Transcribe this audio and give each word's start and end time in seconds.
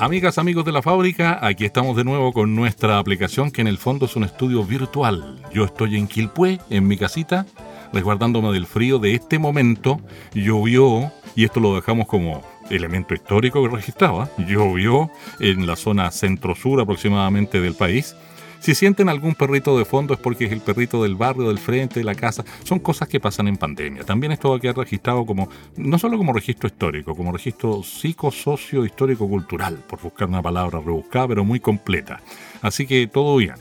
Amigas, 0.00 0.38
amigos 0.38 0.64
de 0.64 0.70
la 0.70 0.80
fábrica, 0.80 1.40
aquí 1.42 1.64
estamos 1.64 1.96
de 1.96 2.04
nuevo 2.04 2.32
con 2.32 2.54
nuestra 2.54 2.98
aplicación 2.98 3.50
que 3.50 3.62
en 3.62 3.66
el 3.66 3.78
fondo 3.78 4.06
es 4.06 4.14
un 4.14 4.22
estudio 4.22 4.62
virtual. 4.62 5.42
Yo 5.52 5.64
estoy 5.64 5.96
en 5.96 6.06
Quilpué, 6.06 6.60
en 6.70 6.86
mi 6.86 6.96
casita, 6.96 7.46
resguardándome 7.92 8.52
del 8.52 8.66
frío 8.66 9.00
de 9.00 9.16
este 9.16 9.40
momento. 9.40 10.00
Llovió, 10.34 11.10
y 11.34 11.44
esto 11.44 11.58
lo 11.58 11.74
dejamos 11.74 12.06
como 12.06 12.42
elemento 12.70 13.12
histórico 13.12 13.60
que 13.60 13.74
registraba, 13.74 14.30
llovió 14.38 15.10
en 15.40 15.66
la 15.66 15.74
zona 15.74 16.12
centro-sur 16.12 16.80
aproximadamente 16.80 17.60
del 17.60 17.74
país 17.74 18.14
si 18.60 18.74
sienten 18.74 19.08
algún 19.08 19.34
perrito 19.34 19.78
de 19.78 19.84
fondo 19.84 20.14
es 20.14 20.20
porque 20.20 20.46
es 20.46 20.52
el 20.52 20.60
perrito 20.60 21.02
del 21.02 21.14
barrio, 21.14 21.48
del 21.48 21.58
frente, 21.58 22.00
de 22.00 22.04
la 22.04 22.14
casa. 22.14 22.44
Son 22.64 22.78
cosas 22.78 23.08
que 23.08 23.20
pasan 23.20 23.48
en 23.48 23.56
pandemia. 23.56 24.04
También 24.04 24.32
esto 24.32 24.50
va 24.50 24.56
a 24.56 24.60
quedar 24.60 24.76
registrado 24.76 25.24
como, 25.24 25.48
no 25.76 25.98
solo 25.98 26.18
como 26.18 26.32
registro 26.32 26.68
histórico, 26.68 27.14
como 27.14 27.32
registro 27.32 27.82
psicosocio 27.82 28.84
histórico 28.84 29.28
cultural, 29.28 29.82
por 29.86 30.00
buscar 30.00 30.28
una 30.28 30.42
palabra 30.42 30.80
rebuscada, 30.80 31.28
pero 31.28 31.44
muy 31.44 31.60
completa. 31.60 32.20
Así 32.62 32.86
que 32.86 33.06
todo 33.06 33.36
bien. 33.36 33.54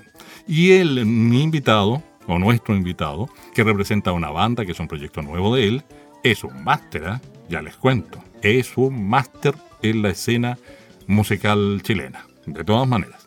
Y 0.48 0.72
él, 0.72 1.06
mi 1.06 1.44
invitado, 1.44 2.02
o 2.26 2.40
nuestro 2.40 2.76
invitado, 2.76 3.30
que 3.54 3.64
representa 3.64 4.12
una 4.12 4.30
banda, 4.30 4.66
que 4.66 4.72
es 4.72 4.80
un 4.80 4.88
proyecto 4.88 5.22
nuevo 5.22 5.56
de 5.56 5.68
él, 5.68 5.84
es 6.24 6.44
un 6.44 6.64
máster, 6.64 7.04
¿eh? 7.04 7.20
ya 7.50 7.62
les 7.62 7.76
cuento, 7.76 8.24
es 8.42 8.76
un 8.78 9.08
máster 9.08 9.56
en 9.82 10.02
la 10.02 10.10
escena 10.10 10.58
musical 11.06 11.82
chilena, 11.84 12.26
de 12.46 12.64
todas 12.64 12.88
maneras. 12.88 13.27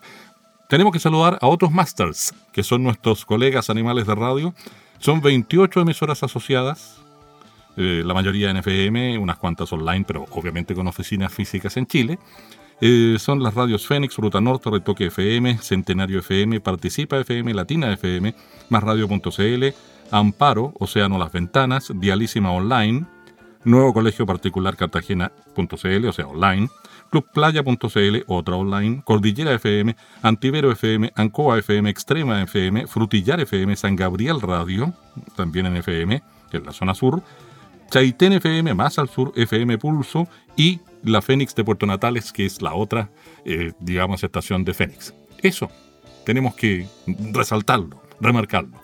Tenemos 0.70 0.92
que 0.92 1.00
saludar 1.00 1.36
a 1.40 1.48
otros 1.48 1.72
masters, 1.72 2.32
que 2.52 2.62
son 2.62 2.84
nuestros 2.84 3.24
colegas 3.24 3.70
animales 3.70 4.06
de 4.06 4.14
radio. 4.14 4.54
Son 5.00 5.20
28 5.20 5.80
emisoras 5.80 6.22
asociadas, 6.22 7.02
eh, 7.76 8.04
la 8.06 8.14
mayoría 8.14 8.50
en 8.50 8.58
FM, 8.58 9.18
unas 9.18 9.36
cuantas 9.36 9.72
online, 9.72 10.04
pero 10.06 10.26
obviamente 10.30 10.72
con 10.76 10.86
oficinas 10.86 11.34
físicas 11.34 11.76
en 11.76 11.88
Chile. 11.88 12.20
Eh, 12.80 13.16
son 13.18 13.42
las 13.42 13.54
radios 13.54 13.84
Fénix, 13.84 14.16
Ruta 14.16 14.40
Norte, 14.40 14.70
Retoque 14.70 15.06
FM, 15.06 15.58
Centenario 15.58 16.20
FM, 16.20 16.60
Participa 16.60 17.18
FM, 17.18 17.52
Latina 17.52 17.92
FM, 17.92 18.32
Másradio.cl, 18.68 19.64
Amparo, 20.12 20.72
Océano 20.78 21.18
Las 21.18 21.32
Ventanas, 21.32 21.90
Dialísima 21.96 22.52
Online, 22.52 23.06
Nuevo 23.64 23.92
Colegio 23.92 24.26
Particular 24.26 24.76
Cartagena.cl, 24.76 26.06
o 26.06 26.12
sea, 26.12 26.26
online, 26.26 26.68
clubplaya.cl, 27.10 28.24
otra 28.26 28.56
online, 28.56 29.02
Cordillera 29.04 29.52
FM, 29.54 29.96
Antivero 30.22 30.70
FM, 30.72 31.12
Ancoa 31.14 31.58
FM, 31.58 31.90
Extrema 31.90 32.42
FM, 32.42 32.86
Frutillar 32.86 33.40
FM, 33.40 33.76
San 33.76 33.96
Gabriel 33.96 34.40
Radio, 34.40 34.94
también 35.36 35.66
en 35.66 35.76
FM, 35.76 36.22
es 36.52 36.64
la 36.64 36.72
zona 36.72 36.94
sur, 36.94 37.22
Chaitén 37.90 38.34
FM, 38.34 38.74
más 38.74 38.98
al 38.98 39.08
sur, 39.08 39.32
FM 39.34 39.76
Pulso 39.78 40.28
y 40.56 40.80
la 41.02 41.20
Fénix 41.20 41.54
de 41.54 41.64
Puerto 41.64 41.86
Natales, 41.86 42.32
que 42.32 42.46
es 42.46 42.62
la 42.62 42.74
otra, 42.74 43.10
eh, 43.44 43.72
digamos, 43.80 44.22
estación 44.22 44.64
de 44.64 44.74
Fénix. 44.74 45.14
Eso, 45.38 45.70
tenemos 46.24 46.54
que 46.54 46.86
resaltarlo, 47.32 48.02
remarcarlo. 48.20 48.78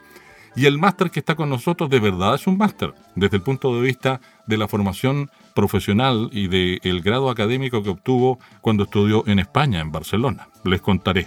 Y 0.56 0.64
el 0.64 0.78
máster 0.78 1.10
que 1.10 1.20
está 1.20 1.34
con 1.34 1.50
nosotros 1.50 1.90
de 1.90 2.00
verdad 2.00 2.34
es 2.34 2.46
un 2.46 2.56
máster, 2.56 2.94
desde 3.14 3.36
el 3.36 3.42
punto 3.42 3.74
de 3.76 3.82
vista 3.82 4.20
de 4.46 4.56
la 4.56 4.68
formación 4.68 5.30
profesional 5.54 6.28
y 6.32 6.48
del 6.48 7.02
grado 7.02 7.30
académico 7.30 7.82
que 7.82 7.90
obtuvo 7.90 8.38
cuando 8.60 8.84
estudió 8.84 9.24
en 9.26 9.38
España, 9.38 9.80
en 9.80 9.92
Barcelona. 9.92 10.48
Les 10.64 10.80
contaré. 10.80 11.26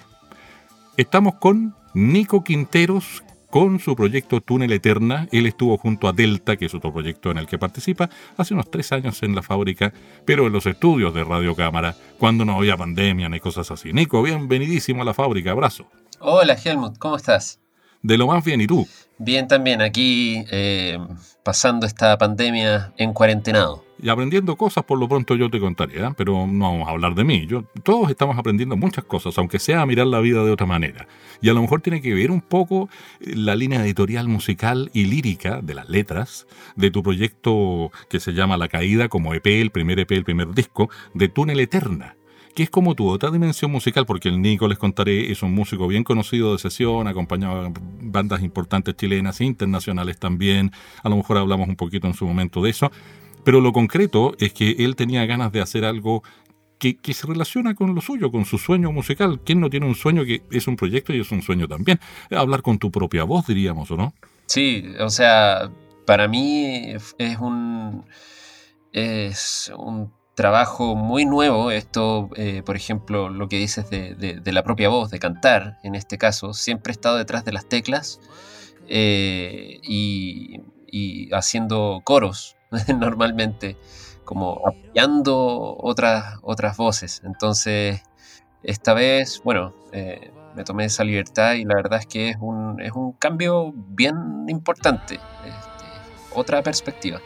Estamos 0.97 1.35
con 1.35 1.75
Nico 1.94 2.44
Quinteros, 2.44 3.24
con 3.50 3.79
su 3.79 3.96
proyecto 3.96 4.41
Túnel 4.41 4.72
Eterna. 4.72 5.28
Él 5.31 5.46
estuvo 5.46 5.78
junto 5.78 6.08
a 6.08 6.13
Delta, 6.13 6.58
que 6.58 6.66
es 6.66 6.74
otro 6.75 6.94
proyecto 6.94 7.31
en 7.31 7.38
el 7.38 7.47
que 7.47 7.58
participa, 7.58 8.09
hace 8.38 8.53
unos 8.53 8.69
tres 8.69 8.91
años 8.91 9.24
en 9.24 9.35
la 9.35 9.41
fábrica, 9.41 9.94
pero 10.25 10.47
en 10.47 10.53
los 10.53 10.66
estudios 10.66 11.13
de 11.13 11.24
Radio 11.24 11.56
Cámara, 11.56 11.96
cuando 12.18 12.46
no 12.46 12.58
había 12.58 12.78
pandemia 12.78 13.29
ni 13.29 13.40
cosas 13.40 13.72
así. 13.72 13.91
Nico, 13.94 14.22
bienvenidísimo 14.22 15.02
a 15.02 15.06
la 15.06 15.13
fábrica, 15.13 15.52
abrazo. 15.52 15.88
Hola 16.19 16.53
Helmut, 16.53 16.97
¿cómo 16.97 17.16
estás? 17.16 17.59
De 18.02 18.18
lo 18.18 18.28
más 18.28 18.44
bien, 18.44 18.62
¿y 18.62 18.68
tú? 18.68 18.88
Bien 19.22 19.50
también, 19.50 19.81
aquí 19.81 20.46
eh, 20.50 20.97
pasando 21.44 21.85
esta 21.85 22.18
pandemia 22.18 22.94
en 22.96 23.12
cuarentenado. 23.12 23.84
Y 24.02 24.07
aprendiendo 24.07 24.56
cosas, 24.56 24.85
por 24.85 24.97
lo 24.97 25.09
pronto 25.09 25.35
yo 25.35 25.50
te 25.50 25.59
contaré, 25.59 26.02
¿eh? 26.02 26.09
pero 26.16 26.47
no 26.47 26.72
vamos 26.72 26.88
a 26.88 26.91
hablar 26.91 27.16
de 27.16 27.25
mí. 27.25 27.46
Todos 27.84 28.09
estamos 28.09 28.38
aprendiendo 28.38 28.78
muchas 28.78 29.03
cosas, 29.03 29.38
aunque 29.38 29.59
sea 29.59 29.81
a 29.81 29.85
mirar 29.85 30.08
la 30.08 30.22
vida 30.22 30.41
de 30.46 30.52
otra 30.52 30.66
manera. 30.66 31.06
Y 31.41 31.50
a 31.50 31.53
lo 31.53 31.62
mejor 31.62 31.81
tiene 31.81 32.02
que 32.02 32.13
ver 32.13 32.31
un 32.31 32.40
poco 32.40 32.88
eh, 33.19 33.34
la 33.35 33.58
línea 33.58 33.84
editorial 33.84 34.29
musical 34.29 34.90
y 34.94 35.03
lírica 35.03 35.59
de 35.62 35.75
las 35.75 35.90
letras 35.90 36.47
de 36.78 36.90
tu 36.90 37.03
proyecto 37.03 37.91
que 38.09 38.22
se 38.22 38.31
llama 38.31 38.56
La 38.56 38.69
Caída 38.69 39.09
como 39.09 39.34
EP, 39.34 39.47
el 39.47 39.72
primer 39.72 40.00
EP, 40.00 40.12
el 40.12 40.24
primer 40.24 40.53
disco, 40.53 40.90
de 41.13 41.28
Túnel 41.28 41.59
Eterna 41.59 42.16
que 42.56 42.64
es 42.64 42.70
como 42.70 42.96
tu 42.96 43.08
otra 43.08 43.32
dimensión 43.32 43.72
musical, 43.72 44.06
porque 44.06 44.30
el 44.30 44.42
Nico, 44.42 44.68
les 44.68 44.78
contaré, 44.78 45.32
es 45.32 45.44
un 45.44 45.54
músico 45.54 45.88
bien 45.88 46.04
conocido 46.04 46.52
de 46.54 46.60
sesión, 46.60 47.08
acompañado 47.08 47.64
de 47.64 47.74
bandas 48.02 48.42
importantes 48.42 48.96
chilenas 48.96 49.40
e 49.42 49.46
internacionales 49.46 50.18
también. 50.18 50.72
A 51.04 51.09
lo 51.09 51.18
mejor 51.18 51.38
hablamos 51.38 51.68
un 51.68 51.76
poquito 51.76 52.08
en 52.08 52.14
su 52.14 52.26
momento 52.26 52.62
de 52.62 52.72
eso. 52.72 52.92
Pero 53.44 53.62
lo 53.62 53.72
concreto 53.72 54.36
es 54.40 54.54
que 54.54 54.72
él 54.80 54.96
tenía 54.96 55.26
ganas 55.26 55.52
de 55.52 55.62
hacer 55.62 55.86
algo 55.86 56.24
que, 56.78 56.98
que, 56.98 57.14
se 57.14 57.28
relaciona 57.28 57.76
con 57.76 57.96
lo 57.96 58.02
suyo, 58.02 58.32
con 58.32 58.46
su 58.46 58.58
sueño 58.58 58.92
musical. 58.92 59.42
¿Quién 59.44 59.59
no 59.59 59.70
tiene 59.70 59.86
un 59.86 59.96
sueño 59.96 60.26
que 60.26 60.42
es 60.52 60.68
un 60.68 60.76
proyecto 60.76 61.14
y 61.14 61.20
es 61.20 61.32
un 61.32 61.42
sueño 61.42 61.68
también? 61.68 62.00
Hablar 62.32 62.62
con 62.62 62.80
tu 62.80 62.92
propia 62.92 63.24
voz, 63.24 63.48
diríamos, 63.48 63.92
¿o 63.92 63.98
no? 63.98 64.14
Sí, 64.46 64.86
o 65.00 65.09
sea, 65.09 65.70
para 66.06 66.28
mí 66.28 66.94
es 66.94 67.38
un, 67.40 68.04
es 68.92 69.72
un 69.78 70.12
trabajo 70.40 70.96
muy 70.96 71.26
nuevo, 71.26 71.70
esto, 71.70 72.30
eh, 72.38 72.64
por 72.66 72.78
ejemplo, 72.78 73.28
lo 73.28 73.50
que 73.50 73.58
dices 73.58 73.90
de, 73.90 74.42
la 74.46 74.64
propia 74.64 74.88
voz, 74.88 75.12
de 75.12 75.20
cantar, 75.20 75.80
en 75.84 75.96
este 75.96 76.18
caso, 76.18 76.54
siempre 76.54 76.92
he 76.92 76.94
estado 76.94 77.18
detrás 77.18 77.44
de 77.44 77.52
las 77.52 77.66
teclas 77.66 78.22
eh, 78.88 79.82
y, 79.84 80.62
haciendo 81.34 82.00
coros 82.06 82.56
normalmente, 82.88 83.76
como 84.24 84.62
apoyando 84.66 85.76
otras, 85.78 86.38
otras 86.42 86.78
voces. 86.78 87.22
Entonces, 87.26 88.02
esta 88.64 88.94
vez, 88.94 89.42
bueno, 89.44 89.74
eh, 89.92 90.32
me 90.56 90.64
tomé 90.64 90.86
esa 90.86 91.04
libertad 91.04 91.56
y 91.56 91.66
la 91.66 91.76
verdad 91.76 92.00
es 92.00 92.06
que 92.06 92.30
es 92.30 92.38
un, 92.40 92.80
es 92.80 92.94
un 92.94 93.12
cambio 93.12 93.74
bien 93.76 94.46
importante, 94.48 95.16
este, 95.16 96.34
otra 96.34 96.64
perspectiva. 96.64 97.20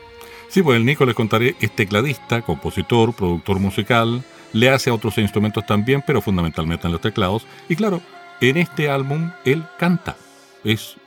Sí, 0.53 0.61
pues 0.61 0.77
el 0.77 0.85
Nico 0.85 1.03
les 1.07 1.15
contaré, 1.15 1.55
es 1.61 1.75
tecladista, 1.75 2.43
compositor, 2.43 3.15
productor 3.15 3.57
musical, 3.57 4.23
le 4.51 4.69
hace 4.69 4.91
a 4.91 4.93
otros 4.93 5.17
instrumentos 5.17 5.65
también, 5.65 6.03
pero 6.05 6.21
fundamentalmente 6.21 6.85
en 6.85 6.91
los 6.91 7.01
teclados. 7.01 7.47
Y 7.69 7.75
claro, 7.75 8.03
en 8.39 8.57
este 8.57 8.87
álbum 8.87 9.31
él 9.45 9.63
canta. 9.79 10.15
Es 10.63 10.97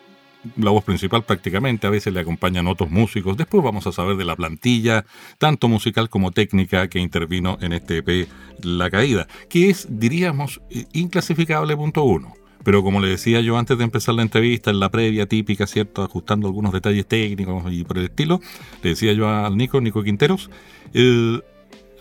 la 0.56 0.72
voz 0.72 0.82
principal 0.82 1.22
prácticamente, 1.22 1.86
a 1.86 1.90
veces 1.90 2.12
le 2.12 2.18
acompañan 2.18 2.66
otros 2.66 2.90
músicos. 2.90 3.36
Después 3.36 3.62
vamos 3.62 3.86
a 3.86 3.92
saber 3.92 4.16
de 4.16 4.24
la 4.24 4.34
plantilla, 4.34 5.04
tanto 5.38 5.68
musical 5.68 6.10
como 6.10 6.32
técnica, 6.32 6.88
que 6.88 6.98
intervino 6.98 7.56
en 7.60 7.72
este 7.72 7.98
EP 7.98 8.28
La 8.64 8.90
Caída, 8.90 9.28
que 9.48 9.70
es, 9.70 9.86
diríamos, 9.88 10.60
inclasificable 10.92 11.76
punto 11.76 12.02
uno. 12.02 12.34
Pero 12.66 12.82
como 12.82 12.98
le 12.98 13.06
decía 13.06 13.40
yo 13.42 13.56
antes 13.56 13.78
de 13.78 13.84
empezar 13.84 14.16
la 14.16 14.22
entrevista, 14.22 14.72
en 14.72 14.80
la 14.80 14.90
previa 14.90 15.26
típica, 15.26 15.68
¿cierto? 15.68 16.02
Ajustando 16.02 16.48
algunos 16.48 16.72
detalles 16.72 17.06
técnicos 17.06 17.62
y 17.72 17.84
por 17.84 17.96
el 17.96 18.06
estilo, 18.06 18.40
le 18.82 18.90
decía 18.90 19.12
yo 19.12 19.28
al 19.28 19.56
Nico, 19.56 19.80
Nico 19.80 20.02
Quinteros, 20.02 20.50
el 20.92 21.44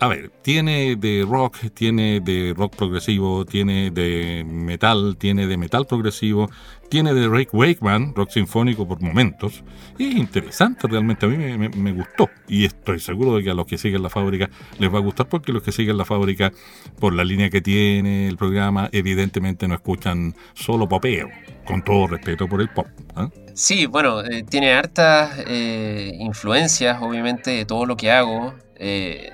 a 0.00 0.08
ver, 0.08 0.30
tiene 0.42 0.96
de 0.96 1.24
rock, 1.26 1.56
tiene 1.72 2.20
de 2.20 2.54
rock 2.56 2.76
progresivo, 2.76 3.44
tiene 3.44 3.90
de 3.90 4.44
metal, 4.46 5.16
tiene 5.18 5.46
de 5.46 5.56
metal 5.56 5.86
progresivo, 5.86 6.50
tiene 6.90 7.14
de 7.14 7.28
Rick 7.28 7.54
Wakeman, 7.54 8.14
rock 8.14 8.30
sinfónico 8.30 8.86
por 8.86 9.00
momentos. 9.00 9.64
Y 9.98 10.08
es 10.08 10.14
interesante, 10.16 10.86
realmente 10.86 11.26
a 11.26 11.28
mí 11.28 11.36
me, 11.36 11.92
gustó. 11.92 12.28
Y 12.46 12.64
estoy 12.64 13.00
seguro 13.00 13.36
de 13.36 13.44
que 13.44 13.50
a 13.50 13.54
los 13.54 13.66
que 13.66 13.78
siguen 13.78 14.02
la 14.02 14.10
fábrica 14.10 14.50
les 14.78 14.92
va 14.92 14.98
a 14.98 15.02
gustar 15.02 15.28
porque 15.28 15.52
los 15.52 15.62
que 15.62 15.72
siguen 15.72 15.96
la 15.96 16.04
fábrica, 16.04 16.52
por 17.00 17.14
la 17.14 17.24
línea 17.24 17.48
que 17.48 17.60
tiene 17.60 18.28
el 18.28 18.36
programa, 18.36 18.88
evidentemente 18.92 19.66
no 19.66 19.74
escuchan 19.74 20.34
solo 20.54 20.88
popeo, 20.88 21.28
con 21.64 21.82
todo 21.82 22.06
respeto 22.06 22.46
por 22.46 22.60
el 22.60 22.68
pop. 22.68 22.86
¿ah? 23.14 23.30
Sí, 23.54 23.86
bueno, 23.86 24.22
eh, 24.22 24.42
tiene 24.42 24.74
hartas 24.74 25.38
eh, 25.46 26.12
influencias, 26.18 26.98
obviamente, 27.00 27.52
de 27.52 27.64
todo 27.64 27.86
lo 27.86 27.96
que 27.96 28.10
hago. 28.10 28.54
Eh, 28.74 29.32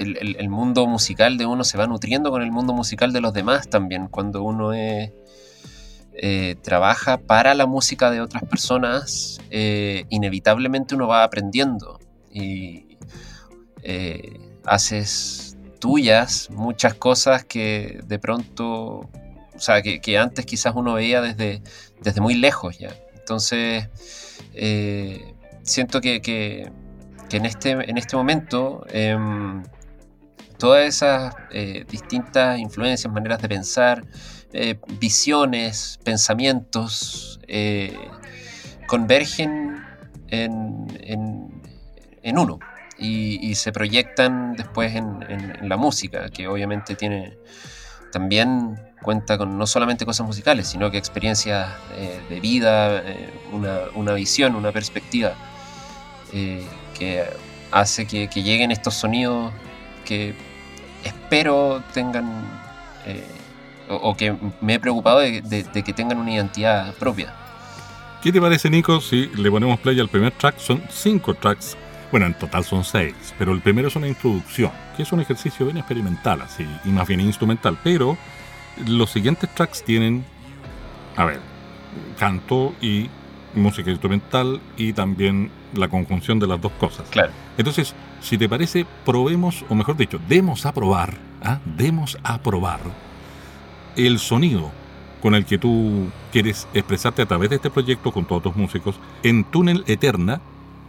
el, 0.00 0.48
mundo 0.48 0.86
musical 0.86 1.36
de 1.36 1.46
uno 1.46 1.64
se 1.64 1.76
va 1.76 1.86
nutriendo 1.86 2.30
con 2.30 2.42
el 2.42 2.50
mundo 2.50 2.72
musical 2.72 3.12
de 3.12 3.20
los 3.20 3.32
demás 3.32 3.68
también. 3.68 4.08
Cuando 4.08 4.42
uno 4.42 4.72
eh, 4.72 5.12
trabaja 6.62 7.18
para 7.18 7.54
la 7.54 7.66
música 7.66 8.10
de 8.10 8.20
otras 8.20 8.42
personas, 8.44 9.40
eh, 9.50 10.04
inevitablemente 10.08 10.94
uno 10.94 11.06
va 11.06 11.22
aprendiendo 11.22 12.00
y 12.32 12.98
eh, 13.82 14.40
haces 14.64 15.56
tuyas 15.78 16.50
muchas 16.50 16.94
cosas 16.94 17.44
que 17.44 18.00
de 18.04 18.18
pronto, 18.18 19.08
o 19.54 19.58
sea, 19.58 19.82
que, 19.82 20.18
antes 20.18 20.46
quizás 20.46 20.74
uno 20.76 20.94
veía 20.94 21.20
desde, 21.20 21.62
desde 22.00 22.20
muy 22.20 22.34
lejos 22.34 22.78
ya. 22.78 22.94
Entonces, 23.16 23.88
siento 25.62 26.00
que, 26.00 26.70
en, 27.32 27.46
este, 27.46 27.70
en 27.70 27.96
este 27.96 28.16
momento 28.16 28.84
em, 28.90 29.62
todas 30.60 30.86
esas 30.86 31.34
eh, 31.50 31.84
distintas 31.90 32.60
influencias, 32.60 33.12
maneras 33.12 33.42
de 33.42 33.48
pensar, 33.48 34.04
eh, 34.52 34.78
visiones, 35.00 35.98
pensamientos, 36.04 37.40
eh, 37.48 37.98
convergen 38.86 39.82
en, 40.28 41.58
uno 42.36 42.60
y, 42.98 43.54
se 43.56 43.72
proyectan 43.72 44.54
después 44.54 44.94
en, 44.94 45.68
la 45.68 45.76
música, 45.76 46.28
que 46.28 46.46
obviamente 46.46 46.94
tiene 46.94 47.36
también 48.12 48.76
cuenta 49.02 49.38
con 49.38 49.56
no 49.56 49.66
solamente 49.66 50.04
cosas 50.04 50.26
musicales, 50.26 50.68
sino 50.68 50.90
que 50.90 50.98
experiencias 50.98 51.70
de 52.28 52.40
vida, 52.40 53.02
una, 53.94 54.12
visión, 54.12 54.54
una 54.54 54.72
perspectiva 54.72 55.34
que 56.30 57.24
hace 57.72 58.06
que 58.06 58.42
lleguen 58.42 58.70
estos 58.70 58.94
sonidos 58.94 59.52
que 60.04 60.34
espero 61.30 61.80
tengan, 61.94 62.28
eh, 63.06 63.24
o, 63.88 64.16
que 64.16 64.34
me 64.60 64.74
he 64.74 64.80
preocupado 64.80 65.20
de, 65.20 65.40
que 65.84 65.92
tengan 65.92 66.18
una 66.18 66.32
identidad 66.32 66.92
propia. 66.94 67.32
¿Qué 68.20 68.32
te 68.32 68.40
parece, 68.40 68.68
Nico, 68.68 69.00
si 69.00 69.28
le 69.28 69.48
ponemos 69.48 69.78
play 69.78 70.00
al 70.00 70.08
primer 70.08 70.32
track? 70.32 70.58
Son 70.58 70.82
cinco 70.90 71.34
tracks, 71.34 71.76
bueno, 72.10 72.26
en 72.26 72.34
total 72.34 72.64
son 72.64 72.82
seis, 72.82 73.14
pero 73.38 73.52
el 73.52 73.60
primero 73.60 73.86
es 73.86 73.94
una 73.94 74.08
introducción, 74.08 74.72
que 74.96 75.04
es 75.04 75.12
un 75.12 75.20
ejercicio 75.20 75.66
bien 75.66 75.78
experimental, 75.78 76.42
así, 76.42 76.66
y 76.84 76.88
más 76.88 77.06
bien 77.06 77.20
instrumental, 77.20 77.78
pero 77.84 78.18
los 78.88 79.10
siguientes 79.10 79.48
tracks 79.54 79.84
tienen, 79.84 80.24
a 81.16 81.26
ver, 81.26 81.38
canto 82.18 82.74
y 82.82 83.08
música 83.54 83.88
instrumental 83.88 84.60
y 84.76 84.92
también 84.94 85.48
la 85.74 85.86
conjunción 85.86 86.40
de 86.40 86.48
las 86.48 86.60
dos 86.60 86.72
cosas. 86.72 87.08
Claro. 87.10 87.30
Entonces, 87.56 87.94
si 88.20 88.38
te 88.38 88.48
parece, 88.48 88.86
probemos, 89.04 89.64
o 89.68 89.74
mejor 89.74 89.96
dicho, 89.96 90.20
demos 90.28 90.66
a 90.66 90.72
probar, 90.72 91.16
¿ah? 91.42 91.60
demos 91.64 92.18
a 92.22 92.42
probar 92.42 92.80
el 93.96 94.18
sonido 94.18 94.70
con 95.20 95.34
el 95.34 95.44
que 95.44 95.58
tú 95.58 96.08
quieres 96.32 96.66
expresarte 96.72 97.22
a 97.22 97.26
través 97.26 97.50
de 97.50 97.56
este 97.56 97.70
proyecto 97.70 98.12
con 98.12 98.24
todos 98.24 98.42
tus 98.42 98.56
músicos 98.56 98.98
en 99.22 99.44
Túnel 99.44 99.84
Eterna, 99.86 100.40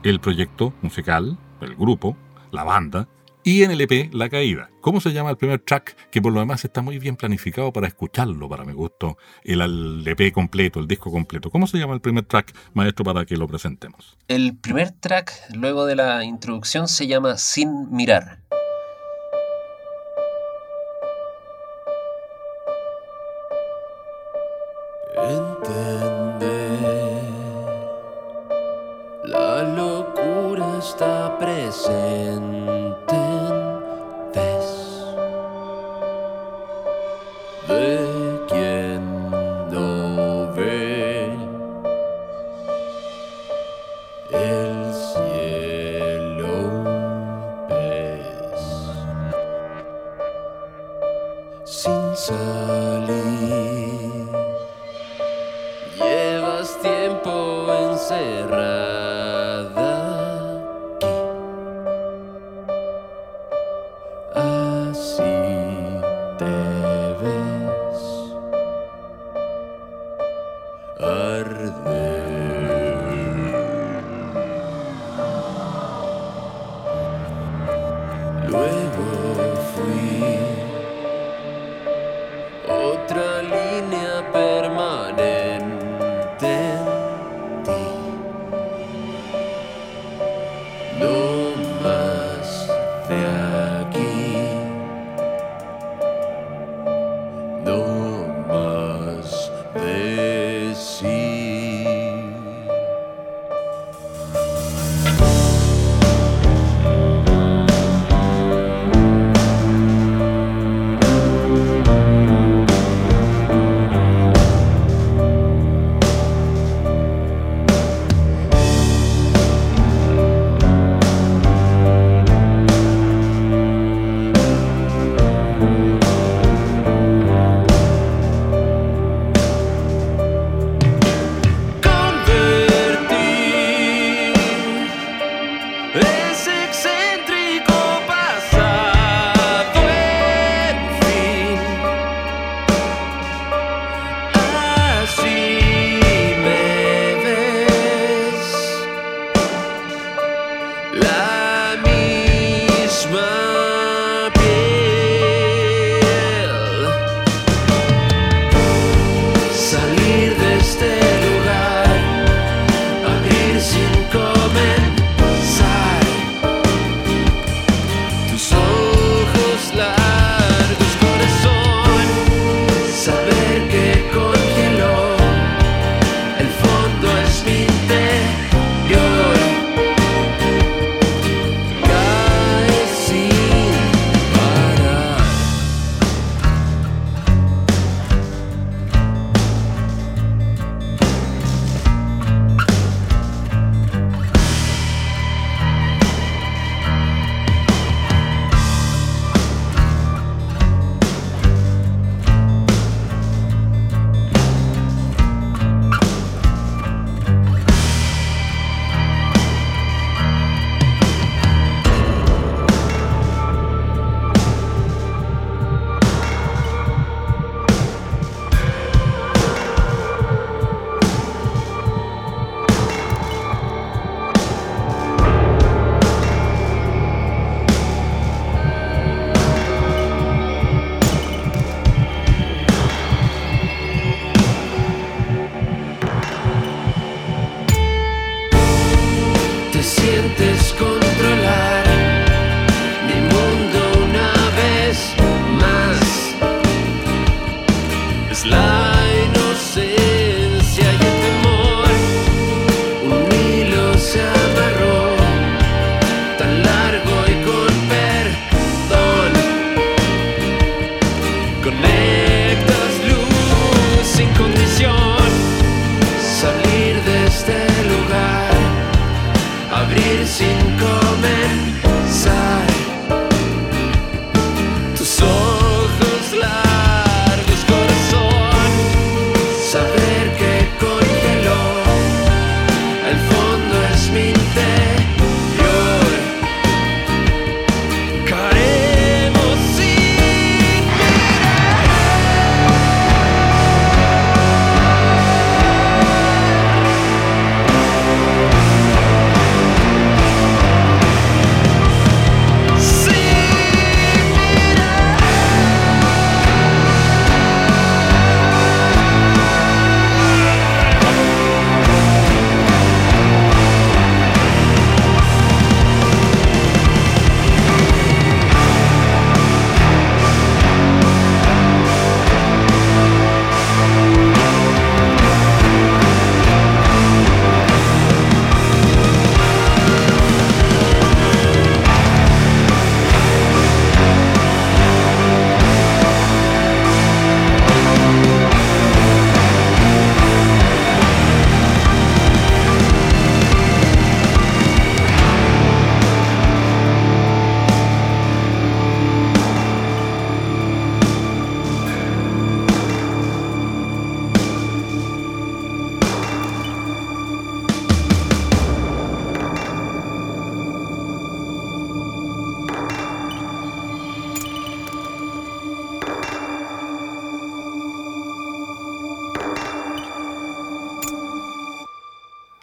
el 0.04 0.20
proyecto 0.20 0.74
musical, 0.82 1.38
el 1.62 1.76
grupo, 1.76 2.16
la 2.52 2.64
banda, 2.64 3.08
y 3.44 3.64
en 3.64 3.72
el 3.72 3.82
EP 3.82 4.14
La 4.14 4.30
Caída. 4.30 4.70
¿Cómo 4.82 5.00
se 5.02 5.14
llama 5.14 5.30
el 5.30 5.38
primer 5.38 5.60
track? 5.60 6.10
Que 6.10 6.22
por 6.22 6.34
lo 6.34 6.40
demás 6.40 6.66
está 6.66 6.82
muy 6.82 7.00
bien 7.00 7.16
planificado 7.16 7.72
para 7.72 7.88
escucharlo, 7.88 8.50
para 8.50 8.66
mi 8.66 8.74
gusto, 8.74 9.18
el 9.44 10.04
EP 10.08 10.32
completo, 10.34 10.80
el 10.80 10.88
disco 10.88 11.12
completo. 11.12 11.50
¿Cómo 11.50 11.68
se 11.68 11.78
llama 11.78 11.94
el 11.94 12.02
primer 12.02 12.26
track, 12.26 12.54
maestro, 12.74 13.06
para 13.06 13.26
que 13.26 13.38
lo 13.38 13.48
presentemos? 13.48 14.18
El 14.28 14.56
primer 14.58 14.92
track, 14.92 15.34
luego 15.54 15.86
de 15.86 15.96
la 15.96 16.24
introducción, 16.24 16.88
se 16.88 17.08
llama 17.08 17.38
Sin 17.38 17.92
Mirar. 17.92 18.40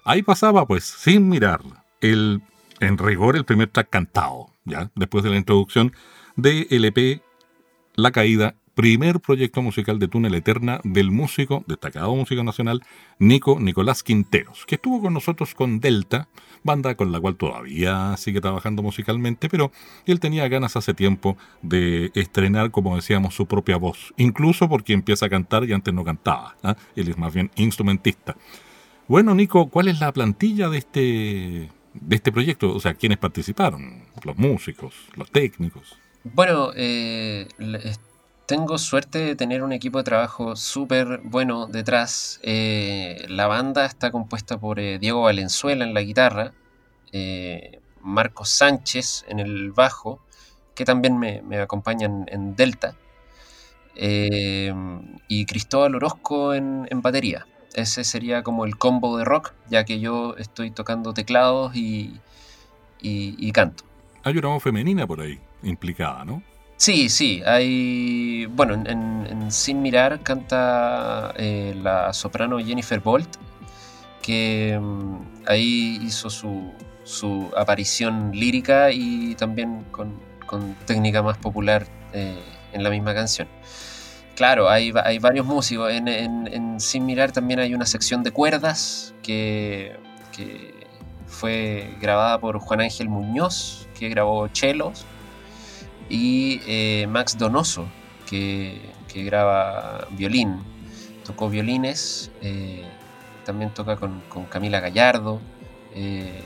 Ahí 0.08 0.22
pasaba, 0.22 0.66
pues, 0.66 0.84
sin 0.84 1.28
mirar, 1.28 1.60
el, 2.00 2.40
en 2.80 2.96
rigor, 2.96 3.36
el 3.36 3.44
primer 3.44 3.68
track 3.68 3.90
cantado, 3.90 4.46
¿ya? 4.64 4.90
Después 4.94 5.22
de 5.22 5.28
la 5.28 5.36
introducción 5.36 5.92
de 6.34 6.66
LP 6.70 7.20
La 7.94 8.10
Caída, 8.10 8.54
primer 8.72 9.20
proyecto 9.20 9.60
musical 9.60 9.98
de 9.98 10.08
Túnel 10.08 10.34
Eterna 10.34 10.80
del 10.82 11.10
músico, 11.10 11.62
destacado 11.66 12.16
músico 12.16 12.42
nacional, 12.42 12.82
Nico 13.18 13.60
Nicolás 13.60 14.02
Quinteros, 14.02 14.64
que 14.64 14.76
estuvo 14.76 15.02
con 15.02 15.12
nosotros 15.12 15.54
con 15.54 15.78
Delta, 15.78 16.30
banda 16.62 16.94
con 16.94 17.12
la 17.12 17.20
cual 17.20 17.36
todavía 17.36 18.16
sigue 18.16 18.40
trabajando 18.40 18.82
musicalmente, 18.82 19.50
pero 19.50 19.72
él 20.06 20.20
tenía 20.20 20.48
ganas 20.48 20.74
hace 20.74 20.94
tiempo 20.94 21.36
de 21.60 22.12
estrenar, 22.14 22.70
como 22.70 22.96
decíamos, 22.96 23.34
su 23.34 23.44
propia 23.44 23.76
voz, 23.76 24.14
incluso 24.16 24.70
porque 24.70 24.94
empieza 24.94 25.26
a 25.26 25.28
cantar 25.28 25.64
y 25.64 25.74
antes 25.74 25.92
no 25.92 26.02
cantaba, 26.02 26.56
¿ah? 26.62 26.76
él 26.96 27.10
es 27.10 27.18
más 27.18 27.34
bien 27.34 27.50
instrumentista. 27.56 28.36
Bueno, 29.08 29.34
Nico, 29.34 29.70
¿cuál 29.70 29.88
es 29.88 30.00
la 30.00 30.12
plantilla 30.12 30.68
de 30.68 30.76
este, 30.76 31.70
de 31.94 32.16
este 32.16 32.30
proyecto? 32.30 32.74
O 32.74 32.78
sea, 32.78 32.92
¿quiénes 32.92 33.16
participaron? 33.16 34.02
Los 34.22 34.36
músicos, 34.36 34.94
los 35.16 35.30
técnicos. 35.30 35.96
Bueno, 36.24 36.72
eh, 36.76 37.48
tengo 38.44 38.76
suerte 38.76 39.18
de 39.18 39.34
tener 39.34 39.62
un 39.62 39.72
equipo 39.72 39.96
de 39.96 40.04
trabajo 40.04 40.56
súper 40.56 41.22
bueno 41.24 41.66
detrás. 41.68 42.38
Eh, 42.42 43.24
la 43.28 43.46
banda 43.46 43.86
está 43.86 44.10
compuesta 44.10 44.58
por 44.58 44.78
eh, 44.78 44.98
Diego 44.98 45.22
Valenzuela 45.22 45.86
en 45.86 45.94
la 45.94 46.02
guitarra, 46.02 46.52
Marcos 48.02 48.50
Sánchez 48.50 49.24
en 49.26 49.40
el 49.40 49.72
bajo, 49.72 50.20
que 50.74 50.84
también 50.84 51.18
me, 51.18 51.40
me 51.40 51.58
acompaña 51.58 52.10
en, 52.26 52.56
Delta, 52.56 52.94
y 53.96 55.46
Cristóbal 55.46 55.94
Orozco 55.94 56.52
en, 56.52 56.86
en 56.90 57.00
batería. 57.00 57.46
Ese 57.78 58.02
sería 58.04 58.42
como 58.42 58.64
el 58.64 58.76
combo 58.76 59.16
de 59.18 59.24
rock, 59.24 59.52
ya 59.70 59.84
que 59.84 60.00
yo 60.00 60.34
estoy 60.36 60.70
tocando 60.70 61.14
teclados 61.14 61.76
y, 61.76 62.18
y- 63.00 63.34
y 63.38 63.52
canto. 63.52 63.84
Hay 64.24 64.36
una 64.36 64.48
voz 64.48 64.62
femenina 64.62 65.06
por 65.06 65.20
ahí, 65.20 65.38
implicada, 65.62 66.24
¿no? 66.24 66.42
Sí, 66.76 67.08
sí, 67.08 67.42
hay. 67.46 68.46
Bueno, 68.46 68.74
en, 68.74 68.86
en- 69.30 69.52
Sin 69.52 69.80
Mirar 69.80 70.20
canta 70.22 71.32
eh, 71.36 71.74
la 71.82 72.12
soprano 72.12 72.58
Jennifer 72.58 73.00
Bolt, 73.00 73.28
que 74.22 74.78
mm, 74.80 75.16
ahí 75.46 75.98
hizo 76.02 76.28
su, 76.30 76.72
su 77.04 77.50
aparición 77.56 78.32
lírica 78.34 78.90
y 78.92 79.34
también 79.36 79.84
con, 79.90 80.12
con 80.46 80.74
técnica 80.84 81.22
más 81.22 81.38
popular 81.38 81.86
eh, 82.12 82.38
en 82.72 82.82
la 82.82 82.90
misma 82.90 83.14
canción. 83.14 83.48
Claro, 84.38 84.70
hay, 84.70 84.92
va- 84.92 85.02
hay 85.04 85.18
varios 85.18 85.44
músicos. 85.46 85.90
En, 85.92 86.78
Sin 86.78 87.04
Mirar 87.04 87.32
también 87.32 87.58
hay 87.58 87.74
una 87.74 87.86
sección 87.86 88.22
de 88.22 88.30
cuerdas 88.30 89.12
que, 89.20 89.96
fue 91.26 91.96
grabada 92.00 92.38
por 92.38 92.60
Juan 92.60 92.82
Ángel 92.82 93.08
Muñoz, 93.08 93.88
que 93.98 94.08
grabó 94.08 94.46
chelos 94.46 95.04
y 96.08 96.60
eh, 96.68 97.08
Max 97.08 97.36
Donoso, 97.36 97.88
que, 98.30 98.80
graba 99.12 100.06
violín. 100.12 100.62
Tocó 101.26 101.50
violines, 101.50 102.30
eh, 102.40 102.84
también 103.44 103.74
toca 103.74 103.96
con, 103.96 104.22
Camila 104.48 104.78
Gallardo. 104.78 105.40
eh, 105.96 106.44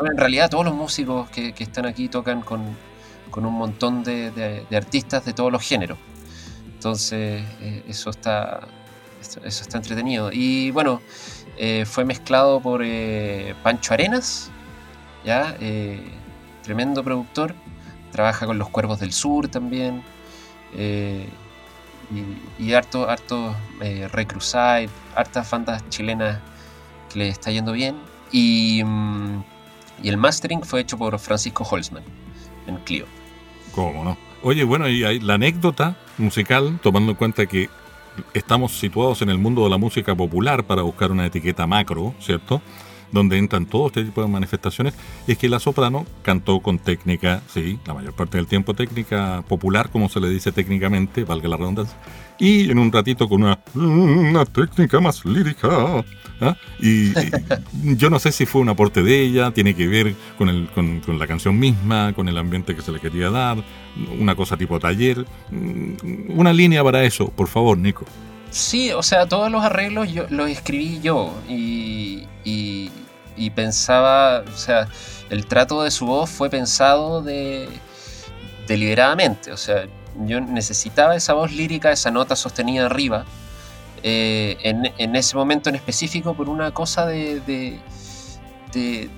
en 0.00 0.16
realidad 0.16 0.48
todos 0.48 0.64
los 0.64 0.74
músicos 0.74 1.28
que, 1.28 1.52
están 1.58 1.84
aquí 1.84 2.08
tocan 2.08 2.40
con, 2.40 2.74
un 3.36 3.52
montón 3.52 4.02
de 4.02 4.66
artistas 4.74 5.26
de 5.26 5.34
todos 5.34 5.52
los 5.52 5.62
géneros. 5.62 5.98
Entonces, 6.84 7.42
eh, 7.62 7.82
eso 7.88 8.10
está 8.10 8.68
eso 9.42 9.62
está 9.62 9.78
entretenido. 9.78 10.28
Y 10.30 10.70
bueno, 10.70 11.00
eh, 11.56 11.86
fue 11.86 12.04
mezclado 12.04 12.60
por 12.60 12.82
eh, 12.84 13.54
Pancho 13.62 13.94
Arenas, 13.94 14.50
¿ya? 15.24 15.56
Tremendo 16.62 17.02
productor 17.02 17.54
trabaja 18.12 18.44
con 18.44 18.58
los 18.58 18.68
Cuervos 18.68 19.00
del 19.00 19.14
Sur 19.14 19.48
también. 19.48 20.02
y, 20.74 21.24
y 22.62 22.74
harto, 22.74 23.08
harto 23.08 23.56
Recrusade, 24.12 24.90
hartas 25.14 25.50
bandas 25.50 25.88
chilenas 25.88 26.38
que 27.10 27.18
le 27.20 27.28
está 27.28 27.50
yendo 27.50 27.72
bien. 27.72 27.96
Y, 28.30 28.82
mm, 28.84 29.42
y 30.02 30.08
el 30.10 30.18
mastering 30.18 30.62
fue 30.62 30.82
hecho 30.82 30.98
por 30.98 31.18
Francisco 31.18 31.64
Holzman 31.64 32.02
en 32.66 32.76
Clio. 32.84 33.06
¿Cómo 33.74 34.04
no? 34.04 34.33
Oye, 34.46 34.62
bueno, 34.62 34.86
y 34.90 35.04
hay 35.04 35.20
la 35.20 35.34
anécdota 35.34 35.96
musical, 36.18 36.78
tomando 36.82 37.12
en 37.12 37.16
cuenta 37.16 37.46
que 37.46 37.70
estamos 38.34 38.72
situados 38.72 39.22
en 39.22 39.30
el 39.30 39.38
mundo 39.38 39.64
de 39.64 39.70
la 39.70 39.78
música 39.78 40.14
popular 40.14 40.64
para 40.64 40.82
buscar 40.82 41.10
una 41.10 41.24
etiqueta 41.24 41.66
macro, 41.66 42.12
¿cierto? 42.20 42.60
Donde 43.14 43.38
entran 43.38 43.64
todo 43.64 43.86
este 43.86 44.04
tipo 44.04 44.20
de 44.20 44.28
manifestaciones, 44.28 44.92
es 45.26 45.38
que 45.38 45.48
la 45.48 45.58
soprano 45.58 46.04
cantó 46.22 46.60
con 46.60 46.78
técnica, 46.78 47.42
sí, 47.48 47.78
la 47.86 47.94
mayor 47.94 48.12
parte 48.12 48.36
del 48.36 48.46
tiempo 48.46 48.74
técnica 48.74 49.42
popular, 49.48 49.88
como 49.90 50.08
se 50.08 50.20
le 50.20 50.28
dice 50.28 50.52
técnicamente, 50.52 51.24
valga 51.24 51.48
la 51.48 51.56
redundancia, 51.56 51.96
y 52.38 52.68
en 52.70 52.78
un 52.78 52.90
ratito 52.92 53.28
con 53.28 53.42
una, 53.44 53.58
una 53.74 54.44
técnica 54.44 55.00
más 55.00 55.24
lírica. 55.24 56.04
¿ah? 56.40 56.56
Y, 56.80 57.10
y 57.10 57.96
yo 57.96 58.10
no 58.10 58.18
sé 58.18 58.32
si 58.32 58.44
fue 58.44 58.60
un 58.60 58.68
aporte 58.68 59.02
de 59.02 59.20
ella, 59.20 59.52
tiene 59.52 59.74
que 59.74 59.86
ver 59.86 60.14
con, 60.36 60.48
el, 60.48 60.68
con, 60.74 61.00
con 61.00 61.18
la 61.18 61.26
canción 61.28 61.58
misma, 61.58 62.12
con 62.12 62.28
el 62.28 62.36
ambiente 62.36 62.74
que 62.74 62.82
se 62.82 62.90
le 62.92 62.98
quería 63.00 63.30
dar, 63.30 63.64
una 64.18 64.34
cosa 64.34 64.56
tipo 64.56 64.80
taller. 64.80 65.24
Mm, 65.50 66.36
Una 66.36 66.52
línea 66.52 66.82
para 66.82 67.04
eso, 67.04 67.28
por 67.30 67.46
favor, 67.46 67.78
Nico. 67.78 68.04
Sí, 68.54 68.92
o 68.92 69.02
sea, 69.02 69.26
todos 69.26 69.50
los 69.50 69.64
arreglos 69.64 70.12
yo, 70.12 70.26
los 70.30 70.48
escribí 70.48 71.00
yo 71.00 71.32
y, 71.48 72.28
pensaba, 73.56 74.44
o 74.46 74.56
sea, 74.56 74.86
el 75.28 75.46
trato 75.46 75.82
de 75.82 75.90
su 75.90 76.06
voz 76.06 76.30
fue 76.30 76.50
pensado 76.50 77.20
de, 77.20 77.68
deliberadamente, 78.68 79.50
o 79.50 79.56
sea, 79.56 79.86
yo 80.24 80.40
necesitaba 80.40 81.16
esa 81.16 81.32
voz 81.32 81.50
lírica, 81.50 81.90
esa 81.90 82.12
nota 82.12 82.36
sostenida 82.36 82.86
arriba, 82.86 83.24
eh, 84.04 84.56
en, 84.62 85.16
ese 85.16 85.34
momento 85.36 85.68
en 85.68 85.74
específico 85.74 86.34
por 86.34 86.48
una 86.48 86.70
cosa 86.72 87.06
de, 87.06 87.40
de, 87.40 87.80
de- 88.72 89.10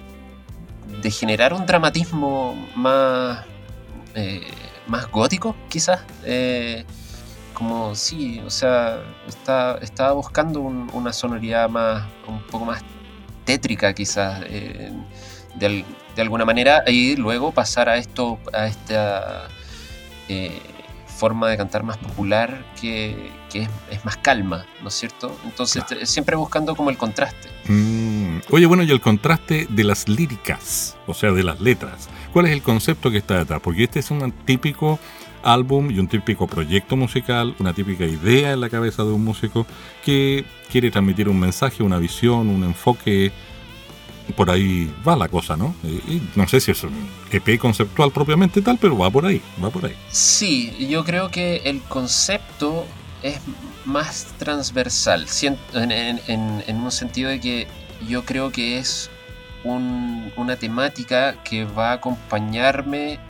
de 1.03 1.11
generar 1.11 1.53
un 1.53 1.67
dramatismo 1.67 2.55
más, 2.75 3.45
eh, 4.15 4.41
más 4.87 5.11
gótico, 5.11 5.55
quizás. 5.69 6.01
eh, 6.25 6.87
como 7.57 7.95
sí, 7.95 8.41
o 8.45 8.51
sea, 8.51 9.03
está, 9.27 9.79
estaba 9.81 10.13
buscando 10.13 10.61
un- 10.61 10.91
una 10.93 11.11
sonoridad 11.15 11.71
más, 11.71 12.05
un 12.29 12.43
poco 12.43 12.67
más 12.67 12.83
tétrica 13.47 13.95
quizás, 13.95 14.43
eh, 14.47 14.93
de, 15.55 15.83
de 16.15 16.23
alguna 16.23 16.45
manera, 16.45 16.83
y 16.87 17.17
luego 17.17 17.53
pasar 17.53 17.89
a 17.89 17.97
esto, 17.97 18.39
a 18.53 18.67
esta 18.67 19.49
eh, 20.29 20.61
forma 21.07 21.49
de 21.49 21.57
cantar 21.57 21.83
más 21.83 21.97
popular 21.97 22.63
que, 22.79 23.31
que 23.51 23.63
es, 23.63 23.69
es 23.91 24.05
más 24.05 24.19
calma, 24.19 24.67
¿no 24.83 24.89
es 24.89 24.95
cierto? 24.95 25.35
Entonces, 25.45 25.83
Claro. 25.85 26.01
te- 26.01 26.07
siempre 26.07 26.37
buscando 26.37 26.77
como 26.77 26.91
el 26.91 26.99
contraste. 26.99 27.49
Mm, 27.69 28.41
Oye, 28.51 28.67
bueno, 28.67 28.83
y 28.83 28.91
el 28.91 29.01
contraste 29.01 29.67
de 29.71 29.85
las 29.85 30.09
líricas, 30.11 30.95
o 31.07 31.15
sea, 31.15 31.31
de 31.33 31.43
las 31.43 31.59
letras. 31.59 32.11
¿Cuál 32.35 32.47
es 32.47 32.53
el 32.53 32.61
concepto 32.61 33.11
que 33.11 33.17
está 33.17 33.39
detrás? 33.39 33.61
Porque 33.63 33.85
este 33.85 34.01
es 34.01 34.11
un 34.11 34.31
típico 34.45 34.99
álbum 35.47 35.91
y 35.91 35.99
un 35.99 36.09
típico 36.09 36.47
proyecto 36.47 36.97
musical, 36.97 37.55
una 37.59 37.73
típica 37.73 38.05
idea 38.05 38.53
en 38.53 38.61
la 38.61 38.69
cabeza 38.69 39.05
de 39.05 39.13
un 39.13 39.25
músico 39.25 39.67
que 40.05 40.45
quiere 40.71 40.91
transmitir 40.91 41.29
un 41.29 41.39
mensaje, 41.39 41.83
una 41.83 41.99
visión, 41.99 42.49
un 42.49 42.65
enfoque. 42.65 43.33
Por 44.37 44.51
ahí 44.51 44.93
va 45.07 45.15
la 45.17 45.29
cosa, 45.29 45.57
¿no? 45.57 45.75
Y- 45.85 46.15
y 46.15 46.31
no 46.35 46.49
sé 46.49 46.61
si 46.61 46.73
es 46.73 46.83
un 46.83 46.93
EP 47.31 47.59
conceptual 47.59 48.11
propiamente 48.11 48.61
tal, 48.61 48.77
pero 48.77 48.99
va 48.99 49.09
por 49.09 49.25
ahí, 49.25 49.41
va 49.63 49.71
por 49.71 49.87
ahí. 49.87 49.95
Sí, 50.11 50.89
yo 50.91 51.05
creo 51.05 51.31
que 51.31 51.59
el 51.65 51.81
concepto 51.83 52.85
es 53.23 53.39
más 53.85 54.27
transversal, 54.39 55.27
en- 55.75 56.21
en- 56.27 56.65
en 56.67 56.77
un 56.77 56.91
sentido 56.91 57.31
de 57.31 57.41
que 57.41 57.67
yo 58.09 58.25
creo 58.25 58.51
que 58.51 58.79
es 58.79 59.11
un- 59.63 60.33
una 60.37 60.57
temática 60.57 61.37
que 61.45 61.65
va 61.65 61.91
a 61.91 61.95
acompañarme 61.95 63.21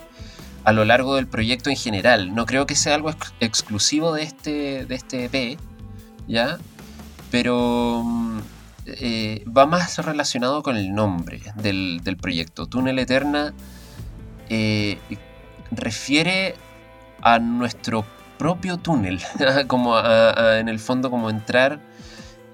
a 0.66 0.72
lo 0.72 0.84
largo 0.84 1.14
del 1.14 1.26
proyecto 1.28 1.70
en 1.70 1.76
general. 1.76 2.34
No 2.34 2.44
creo 2.44 2.66
que 2.66 2.74
sea 2.74 2.94
algo 2.96 3.08
ex- 3.10 3.32
exclusivo 3.40 4.12
de 4.12 4.24
este, 4.24 4.84
de 4.84 4.94
este 4.96 5.24
EP, 5.26 5.58
¿ya? 6.26 6.58
Pero 7.30 8.02
mm, 8.04 8.38
eh, 8.86 9.44
va 9.46 9.66
más 9.66 9.96
relacionado 10.04 10.62
con 10.62 10.76
el 10.76 10.92
nombre 10.92 11.40
del, 11.54 12.00
del 12.02 12.16
proyecto. 12.16 12.66
Túnel 12.66 12.98
Eterna 12.98 13.54
eh, 14.48 14.98
refiere 15.70 16.56
a 17.22 17.38
nuestro 17.38 18.04
propio 18.38 18.76
túnel, 18.76 19.20
como 19.68 19.98
en 19.98 20.68
el 20.68 20.78
fondo 20.80 21.10
como 21.10 21.30
entrar 21.30 21.80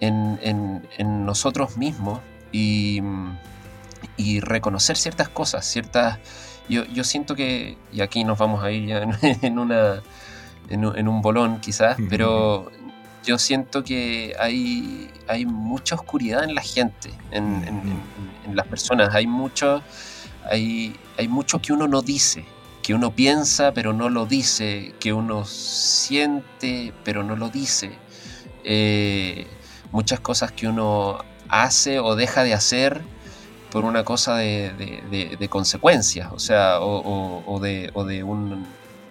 en, 0.01 0.39
en- 0.43 0.87
en 0.99 1.25
nosotros 1.25 1.77
mismos 1.79 2.21
y, 2.53 3.01
y 4.19 4.41
reconocer 4.41 4.97
ciertas 4.99 5.29
cosas, 5.31 5.65
ciertas... 5.65 6.19
Yo, 6.69 6.85
yo 6.87 7.05
siento 7.05 7.35
que, 7.35 7.77
y 7.93 8.01
aquí 8.01 8.25
nos 8.25 8.39
vamos 8.39 8.63
a 8.65 8.71
ir 8.71 8.87
ya 8.87 9.03
en, 9.03 9.13
en 9.43 9.59
una, 9.59 10.03
en, 10.69 10.85
un- 10.87 10.97
en 10.99 11.09
un 11.09 11.21
bolón 11.23 11.61
quizás, 11.61 11.97
pero 12.09 12.71
yo 13.25 13.39
siento 13.39 13.85
que 13.85 14.35
hay, 14.39 15.11
hay 15.29 15.45
mucha 15.47 15.95
oscuridad 15.95 16.45
en 16.45 16.55
la 16.55 16.63
gente, 16.63 17.11
en, 17.31 17.63
en- 17.67 17.79
en- 17.89 18.03
en 18.47 18.57
las 18.57 18.67
personas, 18.67 19.15
hay 19.15 19.27
mucho, 19.27 19.83
hay, 20.51 20.97
hay 21.19 21.29
mucho 21.29 21.61
que 21.61 21.73
uno 21.73 21.87
no 21.89 22.03
dice, 22.03 22.45
que 22.83 22.95
uno 22.95 23.13
piensa 23.15 23.73
pero 23.73 23.93
no 23.93 24.09
lo 24.09 24.27
dice, 24.27 24.93
que 24.99 25.13
uno 25.13 25.45
siente 25.45 26.93
pero 27.05 27.23
no 27.23 27.37
lo 27.37 27.49
dice, 27.49 27.93
Eh, 28.65 29.47
muchas 29.91 30.21
cosas 30.21 30.53
que 30.53 30.69
uno 30.69 31.19
hace 31.49 31.99
o 31.99 32.15
deja 32.15 32.45
de 32.45 32.55
hacer 32.55 33.03
por 33.73 33.85
una 33.87 34.05
cosa 34.05 34.37
de, 34.37 34.73
de- 34.75 35.03
de- 35.11 35.37
de 35.37 35.49
consecuencias, 35.49 36.31
o 36.33 36.39
sea, 36.39 36.79
o, 36.81 36.99
o- 37.01 37.43
o 37.55 37.59
de, 37.61 37.91
o 37.95 38.05
de 38.05 38.23
un, 38.23 38.67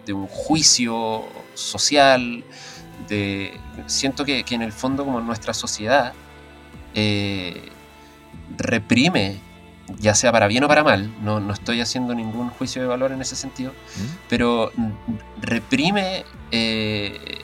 de 0.06 0.14
un 0.14 0.28
juicio 0.28 1.24
social, 1.56 2.44
de, 3.10 3.60
siento 3.88 4.24
que, 4.24 4.44
que 4.44 4.54
en 4.56 4.62
el 4.62 4.72
fondo 4.72 5.04
como 5.04 5.20
nuestra 5.22 5.54
sociedad 5.56 6.14
eh, 6.94 7.70
reprime, 8.58 9.40
ya 10.00 10.14
sea 10.14 10.32
para 10.32 10.48
bien 10.48 10.64
o 10.64 10.68
para 10.68 10.84
mal, 10.84 11.12
no, 11.24 11.40
no 11.40 11.54
estoy 11.54 11.82
haciendo 11.82 12.14
ningún 12.14 12.50
juicio 12.50 12.82
de 12.82 12.88
valor 12.88 13.12
en 13.12 13.22
ese 13.22 13.36
sentido, 13.36 13.74
pero 14.30 14.72
mm, 14.76 14.90
reprime 15.42 16.24
eh, 16.52 17.40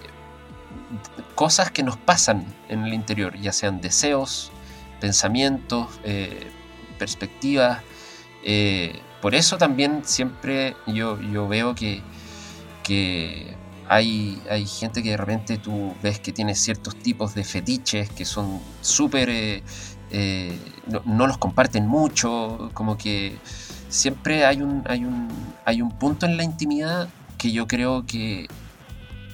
cosas 1.36 1.72
que 1.72 1.84
nos 1.84 1.98
pasan 1.98 2.46
en 2.70 2.84
el 2.86 2.94
interior, 2.94 3.38
ya 3.40 3.52
sean 3.54 3.82
deseos, 3.82 4.52
pensamientos, 5.00 6.00
eh, 6.04 6.52
perspectivas. 6.98 7.82
eh, 8.44 9.00
por 9.22 9.34
eso 9.34 9.58
también 9.58 10.02
siempre 10.04 10.76
yo, 10.86 11.20
yo 11.22 11.48
veo 11.48 11.74
que, 11.74 12.02
que 12.84 13.56
hay, 13.88 14.42
hay 14.50 14.66
gente 14.68 15.02
que 15.02 15.12
de 15.12 15.18
repente 15.18 15.58
tú 15.58 15.96
ves 16.04 16.20
que 16.20 16.32
tiene 16.32 16.54
ciertos 16.56 16.96
tipos 16.96 17.34
de 17.34 17.44
fetiches 17.44 18.10
que 18.10 18.26
son 18.26 18.60
súper... 18.82 19.30
eh, 19.30 19.64
eh, 20.12 20.58
no, 20.88 21.02
no 21.06 21.28
los 21.28 21.38
comparten 21.38 21.86
mucho, 21.86 22.72
como 22.74 22.98
que 22.98 23.38
siempre 23.90 24.46
hay 24.46 24.62
un, 24.62 24.84
hay, 24.88 25.04
un, 25.04 25.28
hay 25.66 25.82
un 25.82 25.92
punto 25.92 26.26
en 26.26 26.38
la 26.38 26.44
intimidad 26.44 27.10
que 27.38 27.52
yo 27.52 27.68
creo 27.68 28.06
que 28.06 28.48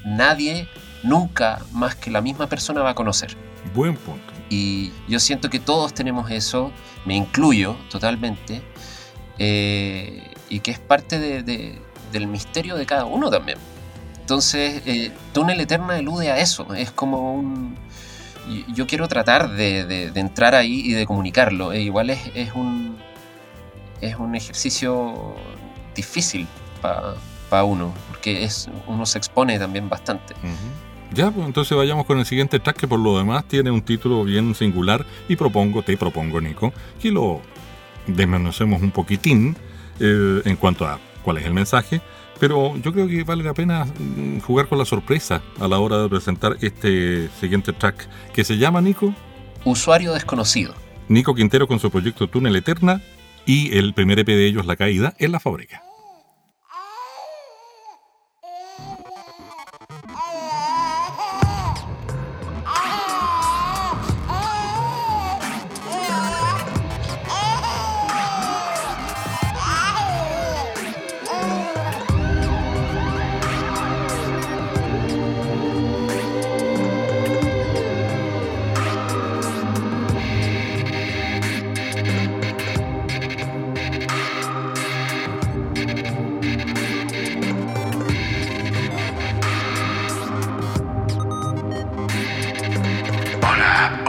nadie 0.03 0.67
nunca 1.03 1.59
más 1.73 1.95
que 1.95 2.09
la 2.09 2.21
misma 2.21 2.47
persona 2.47 2.81
va 2.81 2.91
a 2.91 2.95
conocer. 2.95 3.37
Buen 3.75 3.95
punto. 3.97 4.32
Y 4.55 4.91
yo 5.07 5.19
siento 5.19 5.49
que 5.49 5.59
todos 5.59 5.93
tenemos 5.93 6.29
eso, 6.29 6.71
me 7.05 7.15
incluyo 7.15 7.75
totalmente, 7.89 8.61
eh, 9.39 10.31
y 10.49 10.59
que 10.59 10.71
es 10.71 10.79
parte 10.79 11.19
de- 11.19 11.41
de- 11.43 11.79
del 12.11 12.27
misterio 12.27 12.75
de 12.75 12.85
cada 12.85 13.05
uno 13.05 13.29
también. 13.31 13.57
Entonces, 14.19 14.83
eh, 14.85 15.11
Túnel 15.33 15.59
Eterna 15.59 15.97
elude 15.97 16.31
a 16.31 16.37
eso, 16.37 16.73
es 16.75 16.91
como 16.91 17.33
un... 17.33 17.75
Yo 18.75 18.85
quiero 18.87 19.07
tratar 19.07 19.49
de, 19.51 19.85
de- 19.85 20.19
entrar 20.19 20.53
ahí 20.53 20.81
y 20.85 20.91
de 20.91 21.05
comunicarlo, 21.05 21.71
e 21.73 21.81
igual 21.81 22.09
es, 22.09 22.19
es 22.35 22.51
un, 22.53 22.97
es 24.01 24.15
un 24.17 24.35
ejercicio 24.35 25.35
difícil 25.95 26.47
para 26.81 27.63
uno, 27.63 27.93
porque 28.09 28.43
es, 28.43 28.69
uno 28.87 29.05
se 29.05 29.17
expone 29.17 29.57
también 29.59 29.87
bastante. 29.89 30.33
Ujú. 30.35 30.69
Ya, 31.13 31.29
pues 31.29 31.45
entonces 31.45 31.77
vayamos 31.77 32.05
con 32.07 32.17
el 32.17 32.25
siguiente 32.25 32.59
track 32.59 32.77
que 32.77 32.87
por 32.87 32.99
lo 32.99 33.17
demás 33.17 33.47
tiene 33.47 33.69
un 33.69 33.81
título 33.83 34.23
bien 34.23 34.55
singular 34.55 35.05
y 35.29 35.35
propongo, 35.35 35.83
te 35.83 35.95
propongo, 35.95 36.41
Nico, 36.41 36.73
que 36.99 37.11
lo 37.11 37.41
desmenuzemos 38.07 38.81
un 38.81 38.89
poquitín 38.89 39.55
eh, 39.99 40.41
en 40.43 40.55
cuanto 40.55 40.87
a 40.87 40.99
cuál 41.23 41.37
es 41.37 41.45
el 41.45 41.53
mensaje, 41.53 42.01
pero 42.39 42.75
yo 42.77 42.91
creo 42.91 43.07
que 43.07 43.23
vale 43.23 43.43
la 43.43 43.53
pena 43.53 43.85
mm, 43.85 44.39
jugar 44.39 44.67
con 44.67 44.79
la 44.79 44.85
sorpresa 44.85 45.43
a 45.59 45.67
la 45.67 45.77
hora 45.77 46.01
de 46.01 46.09
presentar 46.09 46.57
este 46.61 47.29
siguiente 47.39 47.73
track 47.73 48.07
que 48.33 48.43
se 48.43 48.57
llama, 48.57 48.81
Nico, 48.81 49.13
Usuario 49.65 50.13
desconocido. 50.13 50.73
Nico 51.09 51.35
Quintero 51.35 51.67
con 51.67 51.79
su 51.79 51.91
proyecto 51.91 52.27
Túnel 52.27 52.55
Eterna 52.55 53.01
y 53.45 53.77
el 53.77 53.93
primer 53.93 54.19
EP 54.19 54.27
de 54.27 54.47
ellos, 54.47 54.65
La 54.65 54.75
Caída, 54.75 55.13
en 55.19 55.31
la 55.31 55.39
fábrica. 55.39 55.83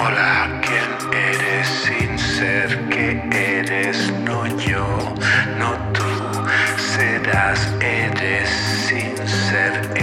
Hola, 0.07 0.61
¿quién 0.61 1.13
eres 1.15 1.67
sin 1.67 2.19
ser 2.19 2.89
que 2.91 3.23
eres? 3.33 4.13
No 4.23 4.45
yo, 4.59 5.15
no 5.59 5.79
tú, 5.95 6.05
serás, 6.77 7.73
eres 7.81 8.51
sin 8.87 9.17
ser. 9.27 9.94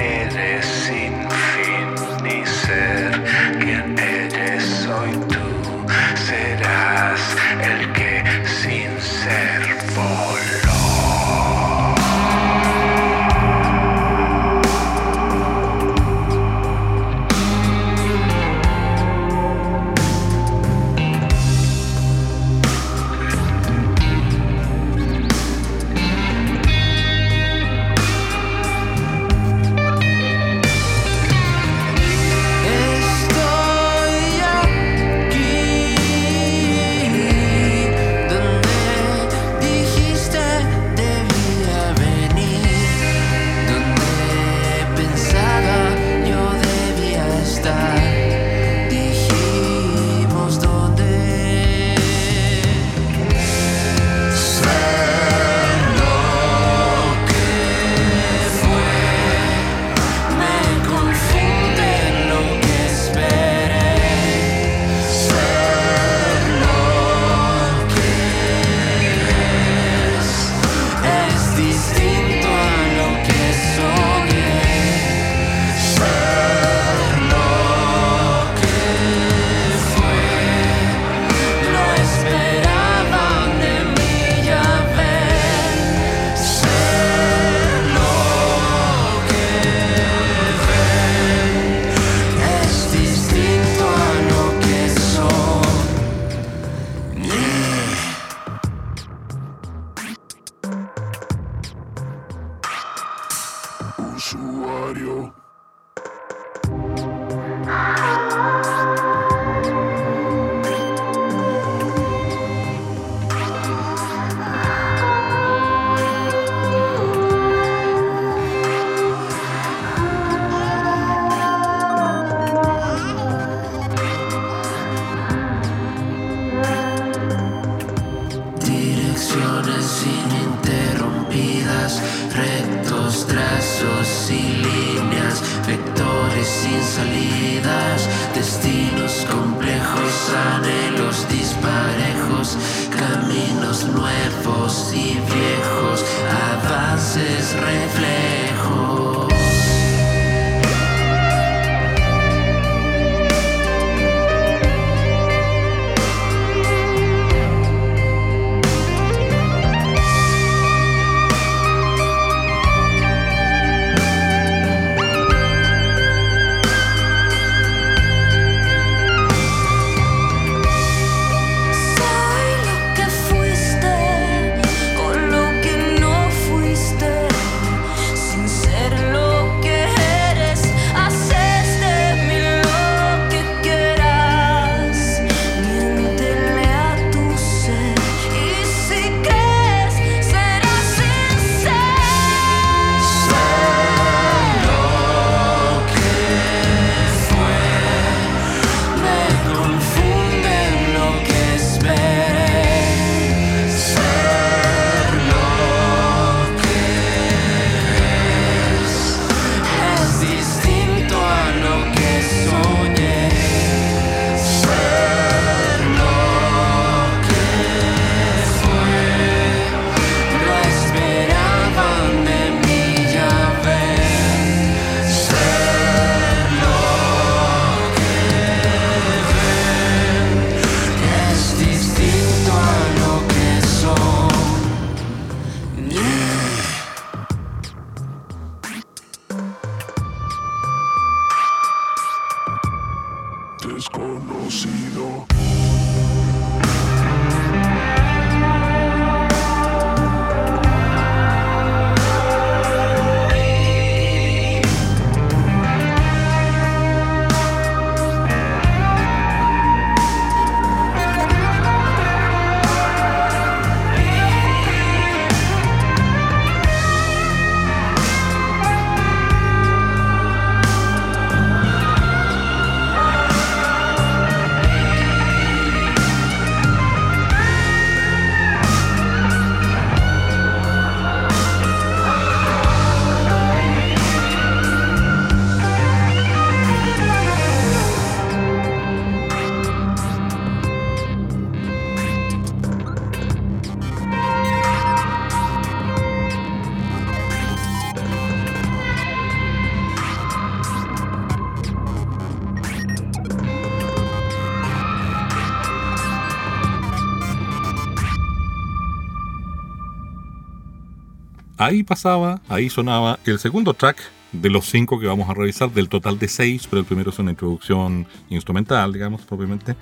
Ahí 311.61 311.83
pasaba, 311.83 312.41
ahí 312.49 312.69
sonaba 312.69 313.19
el 313.25 313.37
segundo 313.37 313.73
track 313.73 313.97
de 314.31 314.49
los 314.49 314.65
cinco 314.65 314.99
que 314.99 315.05
vamos 315.05 315.29
a 315.29 315.33
revisar, 315.33 315.71
del 315.71 315.89
total 315.89 316.17
de 316.17 316.27
seis, 316.27 316.65
pero 316.67 316.79
el 316.79 316.85
primero 316.85 317.11
es 317.11 317.19
una 317.19 317.31
introducción 317.31 318.07
instrumental, 318.29 318.93
digamos, 318.93 319.21
propiamente, 319.21 319.75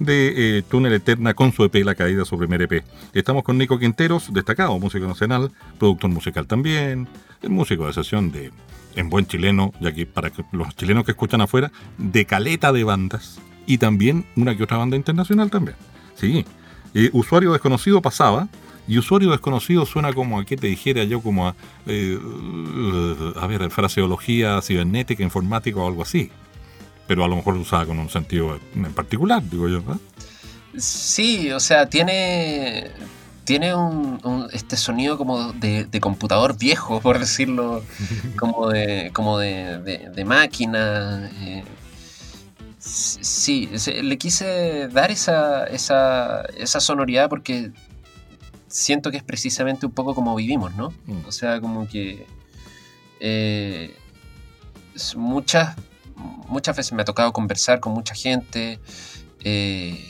de 0.00 0.58
eh, 0.58 0.62
Túnel 0.62 0.94
Eterna 0.94 1.34
con 1.34 1.52
su 1.52 1.62
EP 1.62 1.84
La 1.84 1.94
Caída, 1.94 2.24
su 2.24 2.36
primer 2.36 2.62
EP. 2.62 2.82
Estamos 3.12 3.44
con 3.44 3.58
Nico 3.58 3.78
Quinteros, 3.78 4.32
destacado 4.32 4.76
músico 4.78 5.06
nacional, 5.06 5.52
productor 5.78 6.10
musical 6.10 6.46
también, 6.46 7.06
músico 7.46 7.86
de 7.86 7.92
sesión 7.92 8.32
de 8.32 8.50
en 8.96 9.08
buen 9.08 9.26
chileno, 9.26 9.72
ya 9.80 9.92
que 9.92 10.06
para 10.06 10.32
los 10.50 10.74
chilenos 10.74 11.04
que 11.04 11.12
escuchan 11.12 11.40
afuera, 11.40 11.70
de 11.96 12.24
caleta 12.24 12.72
de 12.72 12.82
bandas 12.82 13.38
y 13.66 13.78
también 13.78 14.26
una 14.34 14.56
que 14.56 14.64
otra 14.64 14.78
banda 14.78 14.96
internacional 14.96 15.50
también. 15.50 15.76
Sí, 16.16 16.44
Eh, 16.92 17.08
usuario 17.12 17.52
desconocido 17.52 18.02
pasaba. 18.02 18.48
Y 18.88 18.98
usuario 18.98 19.30
desconocido 19.30 19.86
suena 19.86 20.12
como 20.12 20.40
a 20.40 20.44
qué 20.44 20.56
te 20.56 20.66
dijera 20.66 21.04
yo, 21.04 21.20
como 21.20 21.46
a, 21.48 21.54
eh, 21.86 22.18
a 23.40 23.46
ver, 23.46 23.70
fraseología 23.70 24.60
cibernética, 24.62 25.22
informática 25.22 25.78
o 25.78 25.86
algo 25.86 26.02
así. 26.02 26.30
Pero 27.06 27.24
a 27.24 27.28
lo 27.28 27.36
mejor 27.36 27.54
usada 27.56 27.86
con 27.86 27.98
un 27.98 28.08
sentido 28.08 28.58
en 28.74 28.92
particular, 28.92 29.42
digo 29.48 29.68
yo. 29.68 29.80
¿verdad? 29.82 30.00
Sí, 30.76 31.50
o 31.50 31.58
sea, 31.60 31.86
tiene, 31.88 32.90
tiene 33.44 33.74
un, 33.74 34.48
este 34.52 34.76
sonido 34.76 35.18
como 35.18 35.52
de, 35.52 35.84
de 35.84 36.00
computador 36.00 36.56
viejo, 36.56 37.00
por 37.00 37.18
decirlo, 37.18 37.82
como 38.36 38.68
de, 38.68 39.10
como 39.12 39.38
de, 39.38 39.78
de- 40.14 40.24
máquina. 40.24 41.30
eh. 41.40 41.64
Sí, 42.78 43.68
le 44.02 44.16
quise 44.16 44.88
dar 44.88 45.10
esa, 45.10 45.64
esa, 45.64 46.42
esa 46.56 46.80
sonoridad 46.80 47.28
porque 47.28 47.72
siento 48.70 49.10
que 49.10 49.18
es 49.18 49.22
precisamente 49.22 49.84
un 49.84 49.92
poco 49.92 50.14
como 50.14 50.34
vivimos, 50.34 50.74
¿no? 50.74 50.94
Mm. 51.06 51.26
O 51.26 51.32
sea, 51.32 51.60
como 51.60 51.86
que 51.86 52.26
eh, 53.20 53.94
muchas, 55.16 55.76
muchas 56.48 56.76
veces 56.76 56.92
me 56.92 57.02
ha 57.02 57.04
tocado 57.04 57.32
conversar 57.32 57.80
con 57.80 57.92
mucha 57.92 58.14
gente 58.14 58.78
eh, 59.44 60.04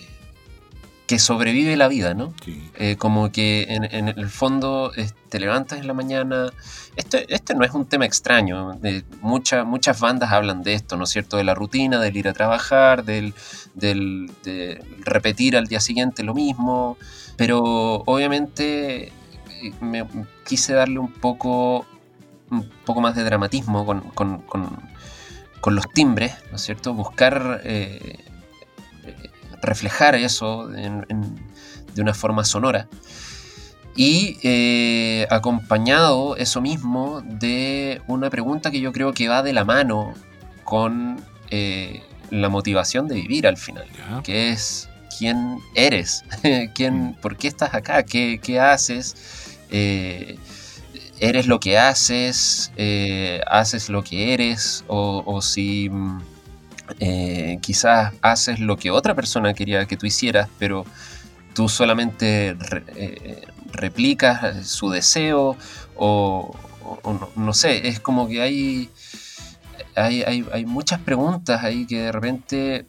que 1.07 1.18
sobrevive 1.18 1.77
la 1.77 1.88
vida, 1.88 2.14
¿no? 2.14 2.33
Sí. 2.44 2.70
Eh, 2.77 2.94
como 2.96 3.33
que 3.33 3.66
en, 3.68 3.85
en 3.85 4.09
el 4.09 4.29
fondo 4.29 4.92
te 5.29 5.40
levantas 5.40 5.81
en 5.81 5.87
la 5.88 5.94
mañana. 5.94 6.51
Este, 6.94 7.33
este 7.35 7.55
no 7.55 7.64
es 7.64 7.73
un 7.73 7.87
tema 7.87 8.05
extraño. 8.05 8.79
mucha- 9.20 9.64
muchas 9.64 9.99
bandas 9.99 10.31
hablan 10.31 10.62
de 10.62 10.75
esto, 10.75 10.96
¿no 10.96 11.05
es 11.05 11.11
cierto? 11.11 11.37
De 11.37 11.42
la 11.44 11.55
rutina, 11.55 12.01
del 12.01 12.16
ir 12.16 12.29
a 12.29 12.33
trabajar, 12.33 13.05
del, 13.05 13.35
del- 13.75 14.31
de 14.44 14.85
repetir 15.01 15.57
al 15.57 15.66
día 15.66 15.81
siguiente 15.81 16.23
lo 16.23 16.33
mismo. 16.35 16.96
Pero 17.40 18.03
obviamente 18.05 19.05
eh, 19.07 19.72
me 19.81 20.07
quise 20.46 20.74
darle 20.74 20.98
un 20.98 21.11
poco, 21.11 21.87
un 22.50 22.68
poco 22.85 23.00
más 23.00 23.16
de 23.16 23.24
dramatismo 23.24 23.87
con, 23.87 24.03
con- 24.11 24.42
con- 24.42 24.79
con 25.62 25.74
los 25.74 25.88
timbres, 25.94 26.35
¿no 26.50 26.57
es 26.57 26.62
cierto? 26.62 26.92
Buscar 26.92 27.62
eh, 27.64 28.18
reflejar 29.62 30.16
eso 30.16 30.70
en- 30.74 31.07
en- 31.09 31.35
de 31.94 32.03
una 32.03 32.12
forma 32.12 32.44
sonora. 32.44 32.88
Y 33.96 34.37
eh, 34.42 35.26
acompañado 35.31 36.37
eso 36.37 36.61
mismo 36.61 37.22
de 37.24 38.03
una 38.07 38.29
pregunta 38.29 38.70
que 38.70 38.81
yo 38.81 38.92
creo 38.92 39.14
que 39.14 39.29
va 39.29 39.42
de 39.42 39.55
la 39.55 39.64
mano 39.64 40.12
con 40.64 41.24
eh, 41.50 42.03
la 42.31 42.50
motivación 42.50 43.09
de 43.09 43.14
vivir 43.14 43.46
al 43.46 43.57
final 43.57 43.87
que 44.22 44.50
es 44.50 44.89
quién 45.20 45.61
eres, 45.76 46.24
quién, 46.76 47.16
por 47.22 47.38
qué 47.38 47.48
estás 47.48 47.74
acá, 47.74 48.04
qué, 48.04 48.40
qué 48.42 48.61
haces, 48.61 49.16
Eh, 49.72 50.38
eres 51.20 51.46
lo 51.46 51.61
que 51.61 51.78
haces, 51.78 52.72
eh, 52.76 53.40
haces 53.46 53.88
lo 53.90 54.02
que 54.04 54.35
eres, 54.35 54.85
o, 54.88 55.22
o 55.26 55.42
si 55.42 55.88
mm, 55.90 56.20
eh, 57.00 57.59
quizás 57.62 58.14
haces 58.22 58.61
lo 58.61 58.76
que 58.78 58.90
otra 58.90 59.14
persona 59.14 59.54
quería 59.54 59.87
que 59.87 59.96
tú 59.96 60.06
hicieras, 60.06 60.48
pero 60.59 60.87
tú 61.54 61.68
solamente 61.68 62.56
re- 62.59 62.85
replicas 63.72 64.66
su 64.68 64.90
deseo, 64.90 65.56
o, 65.96 66.56
o- 66.85 67.00
o 67.02 67.12
no, 67.14 67.30
no 67.37 67.54
sé, 67.54 67.88
es 67.88 68.00
como 68.00 68.28
que 68.28 68.42
hay, 68.42 68.90
hay, 69.96 70.22
hay, 70.22 70.46
hay 70.52 70.66
muchas 70.66 71.00
preguntas 71.00 71.62
ahí 71.64 71.87
que 71.87 72.00
de 72.02 72.12
repente 72.12 72.87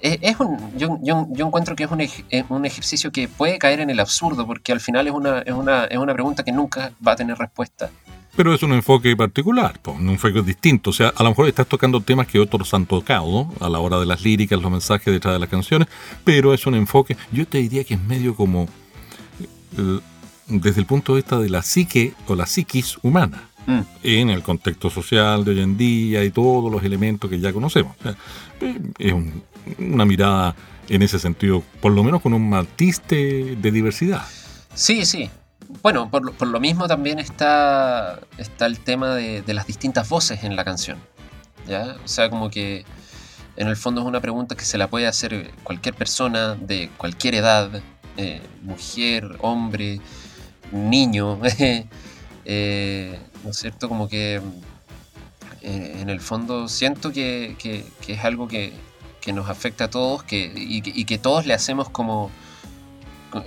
es, 0.00 0.18
es 0.22 0.40
un, 0.40 0.56
yo, 0.78 0.98
yo- 1.02 1.26
yo 1.30 1.46
encuentro 1.46 1.74
que 1.76 1.84
es 1.84 1.90
un, 1.90 2.00
ej- 2.00 2.24
es 2.30 2.44
un 2.48 2.64
ejercicio 2.66 3.10
que 3.10 3.28
puede 3.28 3.58
caer 3.58 3.80
en 3.80 3.90
el 3.90 4.00
absurdo, 4.00 4.46
porque 4.46 4.72
al 4.72 4.80
final 4.80 5.06
es 5.06 5.12
una, 5.12 5.40
es, 5.40 5.52
una, 5.52 5.84
es 5.84 5.98
una 5.98 6.12
pregunta 6.14 6.42
que 6.44 6.52
nunca 6.52 6.92
va 7.06 7.12
a 7.12 7.16
tener 7.16 7.36
respuesta. 7.38 7.90
Pero 8.36 8.54
es 8.54 8.62
un 8.62 8.72
enfoque 8.72 9.16
particular, 9.16 9.80
un 9.86 10.10
enfoque 10.10 10.42
distinto. 10.42 10.90
O 10.90 10.92
sea, 10.92 11.12
a 11.16 11.22
lo 11.24 11.30
mejor 11.30 11.48
estás 11.48 11.66
tocando 11.66 12.00
temas 12.00 12.28
que 12.28 12.38
otros 12.38 12.72
han 12.72 12.86
tocado 12.86 13.48
a 13.60 13.68
la 13.68 13.80
hora 13.80 13.98
de 13.98 14.06
las 14.06 14.22
líricas, 14.22 14.60
los 14.62 14.70
mensajes 14.70 15.12
detrás 15.12 15.34
de 15.34 15.40
las 15.40 15.48
canciones, 15.48 15.88
pero 16.22 16.54
es 16.54 16.64
un 16.66 16.76
enfoque, 16.76 17.16
yo 17.32 17.46
te 17.48 17.58
diría 17.58 17.82
que 17.82 17.94
es 17.94 18.00
medio 18.02 18.36
como 18.36 18.68
eh, 19.76 19.98
desde 20.46 20.80
el 20.80 20.86
punto 20.86 21.14
de 21.14 21.22
vista 21.22 21.38
de 21.38 21.50
la 21.50 21.62
psique 21.62 22.14
o 22.26 22.34
la 22.34 22.46
psiquis 22.46 22.98
humana, 23.02 23.44
Mm. 23.66 23.80
en 24.02 24.30
el 24.30 24.42
contexto 24.42 24.88
social 24.88 25.44
de 25.44 25.50
hoy 25.50 25.60
en 25.60 25.76
día 25.76 26.24
y 26.24 26.30
todos 26.30 26.72
los 26.72 26.82
elementos 26.84 27.28
que 27.28 27.38
ya 27.38 27.52
conocemos. 27.52 27.94
O 27.98 28.02
sea, 28.02 28.16
eh, 28.62 28.78
es 28.98 29.12
un- 29.12 29.42
una 29.78 30.04
mirada 30.04 30.54
en 30.88 31.02
ese 31.02 31.18
sentido, 31.18 31.62
por 31.80 31.92
lo 31.92 32.02
menos 32.02 32.22
con 32.22 32.32
un 32.32 32.48
matiste 32.48 33.56
de 33.56 33.70
diversidad. 33.70 34.24
Sí, 34.74 35.04
sí. 35.04 35.30
Bueno, 35.82 36.10
por, 36.10 36.46
lo- 36.46 36.60
mismo 36.60 36.88
también 36.88 37.18
está, 37.18 38.20
está 38.38 38.66
el 38.66 38.78
tema 38.80 39.14
de, 39.14 39.42
las 39.52 39.66
distintas 39.66 40.08
voces 40.08 40.44
en 40.44 40.56
la 40.56 40.64
canción. 40.64 40.98
¿ya? 41.66 41.96
O 42.02 42.08
sea, 42.08 42.30
como 42.30 42.48
que 42.48 42.86
en 43.56 43.68
el 43.68 43.76
fondo 43.76 44.00
es 44.00 44.06
una 44.06 44.20
pregunta 44.20 44.54
que 44.56 44.64
se 44.64 44.78
la 44.78 44.88
puede 44.88 45.06
hacer 45.06 45.50
cualquier 45.62 45.94
persona 45.94 46.54
de 46.54 46.90
cualquier 46.96 47.34
edad, 47.34 47.82
eh, 48.16 48.40
mujer, 48.62 49.36
hombre, 49.40 50.00
niño, 50.72 51.38
eh, 52.44 53.18
¿no 53.44 53.50
es 53.50 53.56
cierto? 53.56 53.88
Como 53.88 54.08
que 54.08 54.40
eh, 55.60 55.98
en 56.00 56.08
el 56.08 56.20
fondo 56.20 56.66
siento 56.68 57.12
que 57.12 57.56
es 58.06 58.24
algo 58.24 58.48
que, 58.48 58.72
que 59.20 59.32
nos 59.32 59.48
afecta 59.48 59.84
a 59.84 59.90
todos 59.90 60.22
que, 60.22 60.52
y, 60.54 61.04
que- 61.04 61.18
todos 61.18 61.46
le 61.46 61.54
hacemos 61.54 61.88
como, 61.90 62.30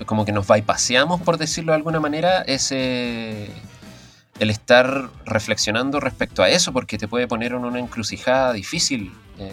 como 0.05 0.25
que 0.25 0.31
nos 0.31 0.47
bypaseamos, 0.47 1.21
por 1.21 1.37
decirlo 1.37 1.71
de 1.71 1.77
alguna 1.77 1.99
manera, 1.99 2.41
ese 2.41 3.49
el 4.39 4.49
estar 4.49 5.09
reflexionando 5.25 5.99
respecto 5.99 6.41
a 6.41 6.49
eso, 6.49 6.73
porque 6.73 6.97
te 6.97 7.07
puede 7.07 7.27
poner 7.27 7.51
en 7.51 7.63
una 7.63 7.79
encrucijada 7.79 8.53
difícil. 8.53 9.11
Eh, 9.37 9.51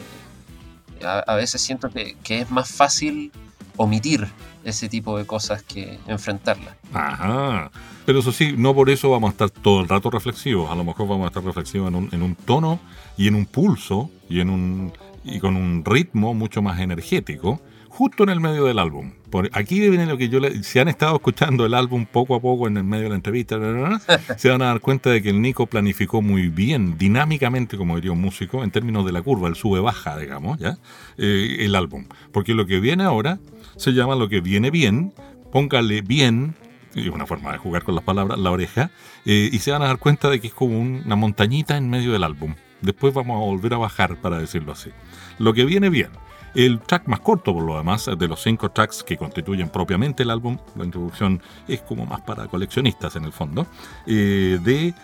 a, 1.05 1.19
a 1.21 1.35
veces 1.35 1.61
siento 1.61 1.91
que, 1.91 2.17
que 2.23 2.41
es 2.41 2.51
más 2.51 2.71
fácil 2.71 3.31
omitir 3.77 4.27
ese 4.65 4.89
tipo 4.89 5.17
de 5.19 5.27
cosas 5.27 5.63
que 5.63 5.99
enfrentarlas. 6.07 6.75
Ajá. 6.93 7.71
Pero 8.07 8.21
eso 8.21 8.33
sí, 8.33 8.55
no 8.57 8.75
por 8.75 8.89
eso 8.89 9.11
vamos 9.11 9.29
a 9.29 9.33
estar 9.33 9.51
todo 9.51 9.81
el 9.83 9.89
rato 9.89 10.11
reflexivos. 10.11 10.71
A 10.71 10.75
lo 10.75 10.85
mejor 10.85 11.07
vamos 11.07 11.25
a 11.25 11.29
estar 11.29 11.45
reflexivos 11.45 11.89
en 11.89 11.95
un, 11.95 12.09
en 12.11 12.23
un 12.23 12.35
tono 12.35 12.81
y 13.17 13.29
en 13.29 13.35
un 13.35 13.45
pulso 13.47 14.11
y, 14.29 14.41
en 14.41 14.49
un, 14.51 14.93
y 15.25 15.39
con 15.41 15.57
un 15.57 15.85
ritmo 15.85 16.35
mucho 16.35 16.63
más 16.63 16.81
energético, 16.81 17.61
justo 17.89 18.23
en 18.23 18.29
el 18.29 18.41
medio 18.41 18.65
del 18.65 18.79
álbum. 18.79 19.13
Por 19.31 19.51
aquí 19.53 19.81
viene 19.81 20.07
lo 20.07 20.17
que 20.17 20.29
yo 20.29 20.41
le, 20.41 20.63
Si 20.63 20.79
han 20.79 20.89
estado 20.89 21.17
escuchando 21.17 21.67
el 21.67 21.75
álbum 21.75 22.07
poco 22.07 22.35
a 22.35 22.41
poco 22.41 22.67
en 22.69 22.77
el 22.77 22.85
medio 22.85 23.05
de 23.05 23.09
la 23.11 23.15
entrevista, 23.17 23.57
se 24.37 24.49
van 24.51 24.63
a 24.63 24.67
dar 24.67 24.81
cuenta 24.81 25.11
de 25.11 25.21
que 25.23 25.31
el 25.31 25.41
Nico 25.43 25.67
planificó 25.67 26.23
muy 26.23 26.49
bien, 26.49 26.97
dinámicamente, 26.97 27.77
como 27.77 27.97
diría 27.97 28.13
un 28.13 28.21
músico, 28.21 28.63
en 28.65 28.71
términos 28.71 29.05
de 29.05 29.13
la 29.13 29.21
curva, 29.23 29.49
el 29.49 29.55
sube-baja, 29.57 30.17
digamos, 30.19 30.59
¿ya? 30.59 30.79
Eh, 31.17 31.57
el 31.61 31.75
álbum. 31.75 32.07
Porque 32.33 32.55
lo 32.55 32.67
que 32.67 32.79
viene 32.81 33.05
ahora 33.05 33.39
se 33.77 33.93
llama 33.93 34.15
lo 34.15 34.29
que 34.29 34.41
viene 34.41 34.71
bien, 34.71 35.13
póngale 35.53 36.03
bien, 36.03 36.55
y 36.95 37.09
una 37.09 37.27
forma 37.27 37.53
de 37.53 37.59
jugar 37.59 37.83
con 37.83 37.95
las 37.95 38.05
palabras, 38.05 38.39
la 38.39 38.51
oreja, 38.51 38.91
eh, 39.27 39.51
y 39.53 39.59
se 39.59 39.73
van 39.73 39.83
a 39.83 39.87
dar 39.87 39.99
cuenta 39.99 40.31
de 40.31 40.41
que 40.41 40.47
es 40.49 40.55
como 40.55 40.79
un- 40.79 41.03
una 41.05 41.17
montañita 41.17 41.77
en 41.77 41.89
medio 41.91 42.13
del 42.13 42.25
álbum. 42.25 42.55
Después 42.81 43.13
vamos 43.15 43.37
a 43.37 43.45
volver 43.45 43.75
a 43.75 43.79
bajar, 43.79 44.17
para 44.17 44.39
decirlo 44.39 44.73
así. 44.73 44.91
Lo 45.39 45.53
que 45.53 45.65
viene 45.65 45.89
bien. 45.89 46.11
El 46.55 46.81
track 46.81 47.07
más 47.07 47.21
corto, 47.21 47.53
por 47.53 47.63
lo 47.63 47.77
demás, 47.77 48.09
de 48.19 48.29
los 48.29 48.43
cinco 48.43 48.71
tracks 48.71 49.03
que 49.03 49.17
constituyen 49.17 49.69
propiamente 49.69 50.23
el 50.23 50.31
álbum, 50.31 50.59
la 50.77 50.85
introducción 50.85 51.43
es 51.67 51.83
como 51.83 52.07
más 52.07 52.23
para 52.23 52.47
coleccionistas 52.47 53.17
en 53.17 53.25
el 53.25 53.33
fondo, 53.33 53.67
eh, 54.07 54.59
de 54.63 54.95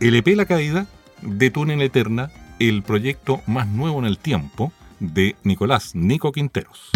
LP 0.00 0.36
La 0.36 0.46
Caída, 0.46 0.86
de 1.22 1.50
Túnel 1.50 1.82
Eterna, 1.82 2.30
el 2.60 2.82
proyecto 2.82 3.40
más 3.46 3.66
nuevo 3.66 3.98
en 3.98 4.06
el 4.06 4.18
tiempo 4.18 4.72
de 5.00 5.36
Nicolás 5.42 5.94
Nico 5.94 6.32
Quinteros. 6.32 6.90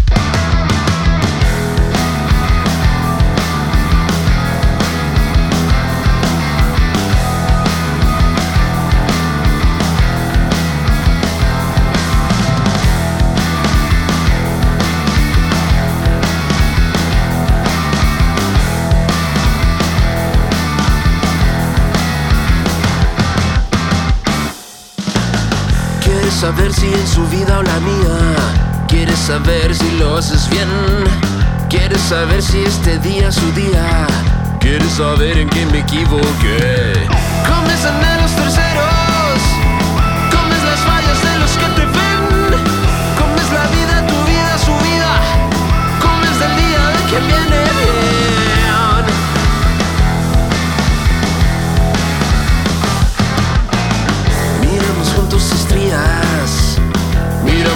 Saber 26.42 26.72
si 26.72 26.92
en 26.92 27.07
su 27.07 27.24
vida 27.28 27.61
o 27.61 27.62
la 27.62 27.78
mía. 27.78 28.18
Quieres 28.88 29.16
saber 29.16 29.72
si 29.76 29.88
lo 29.92 30.16
haces 30.16 30.50
bien. 30.50 30.68
Quieres 31.70 32.00
saber 32.00 32.42
si 32.42 32.64
este 32.64 32.98
día 32.98 33.28
es 33.28 33.37
su 33.37 33.52
día. 33.52 34.09
Quieres 34.59 34.90
saber 34.90 35.38
en 35.38 35.48
qué 35.48 35.64
me 35.66 35.78
equivoqué. 35.78 36.94
Comes 37.46 37.85
anhelos 37.85 38.33
terceros. 38.35 38.91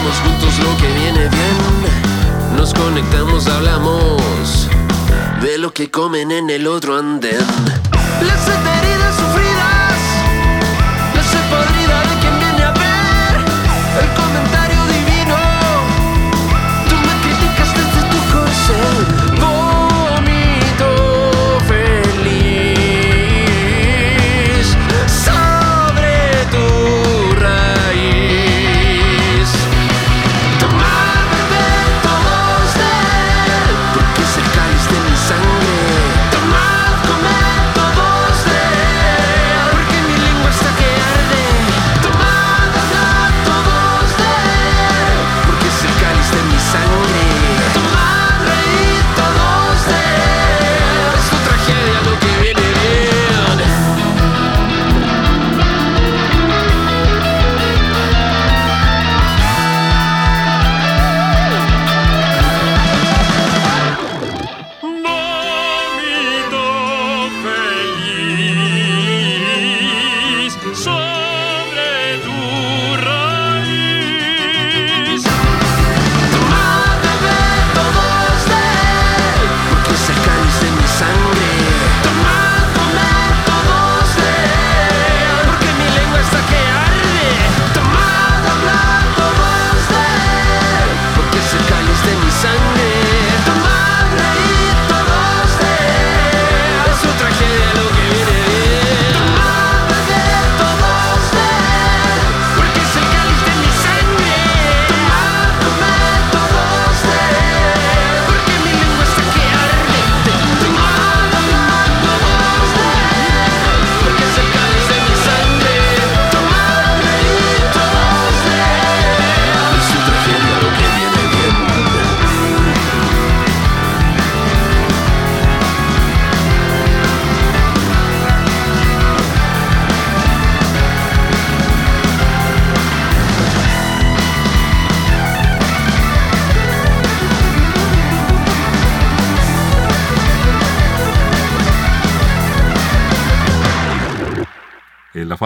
Miramos 0.07 0.21
juntos 0.21 0.59
lo 0.61 0.77
que 0.77 0.87
viene 0.95 1.29
bien. 1.29 2.57
Nos 2.57 2.73
conectamos, 2.75 3.47
hablamos 3.49 4.69
de 5.43 5.59
lo 5.59 5.73
que 5.73 5.91
comen 5.91 6.31
en 6.31 6.49
el 6.49 6.69
otro 6.69 6.97
andén. 6.97 7.45
Las 8.23 8.49
heridas 8.49 9.17
sufridas, 9.17 9.76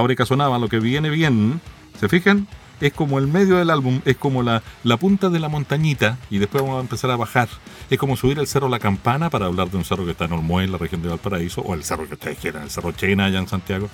fábrica 0.01 0.25
sonaba 0.25 0.59
lo 0.59 0.69
que 0.69 0.81
viene 0.81 1.11
bien. 1.11 1.61
¿Se 1.99 2.09
fijan? 2.09 2.49
Es 2.81 2.95
como 2.95 3.19
el 3.19 3.27
medio 3.27 3.59
del 3.59 3.69
álbum, 3.69 4.01
es 4.07 4.17
como 4.17 4.43
la, 4.43 4.63
la 4.83 4.97
punta 4.97 5.29
de 5.29 5.39
la 5.39 5.51
montañita 5.51 6.17
y 6.31 6.39
después 6.39 6.63
vamos 6.63 6.79
a 6.79 6.81
empezar 6.81 7.11
a 7.11 7.17
bajar. 7.17 7.51
Es 7.91 7.99
como 7.99 8.17
subir 8.17 8.39
el 8.39 8.47
cerro 8.47 8.71
La 8.71 8.79
Campana 8.79 9.29
para 9.29 9.45
hablar 9.45 9.71
de 9.71 9.77
un 9.77 9.85
cerro 9.85 10.07
que 10.07 10.13
está 10.13 10.25
en 10.25 10.33
Olmué, 10.33 10.65
en 10.65 10.73
la 10.73 10.79
región 10.79 11.03
de 11.03 11.11
Valparaíso, 11.11 11.61
o 11.61 11.75
el 11.75 11.85
cerro 11.85 12.09
que 12.09 12.15
ustedes 12.15 12.39
quieran, 12.39 12.63
el 12.63 12.71
cerro 12.71 12.93
Chena 12.93 13.27
allá 13.27 13.41
en 13.41 13.49
Santiago. 13.49 13.91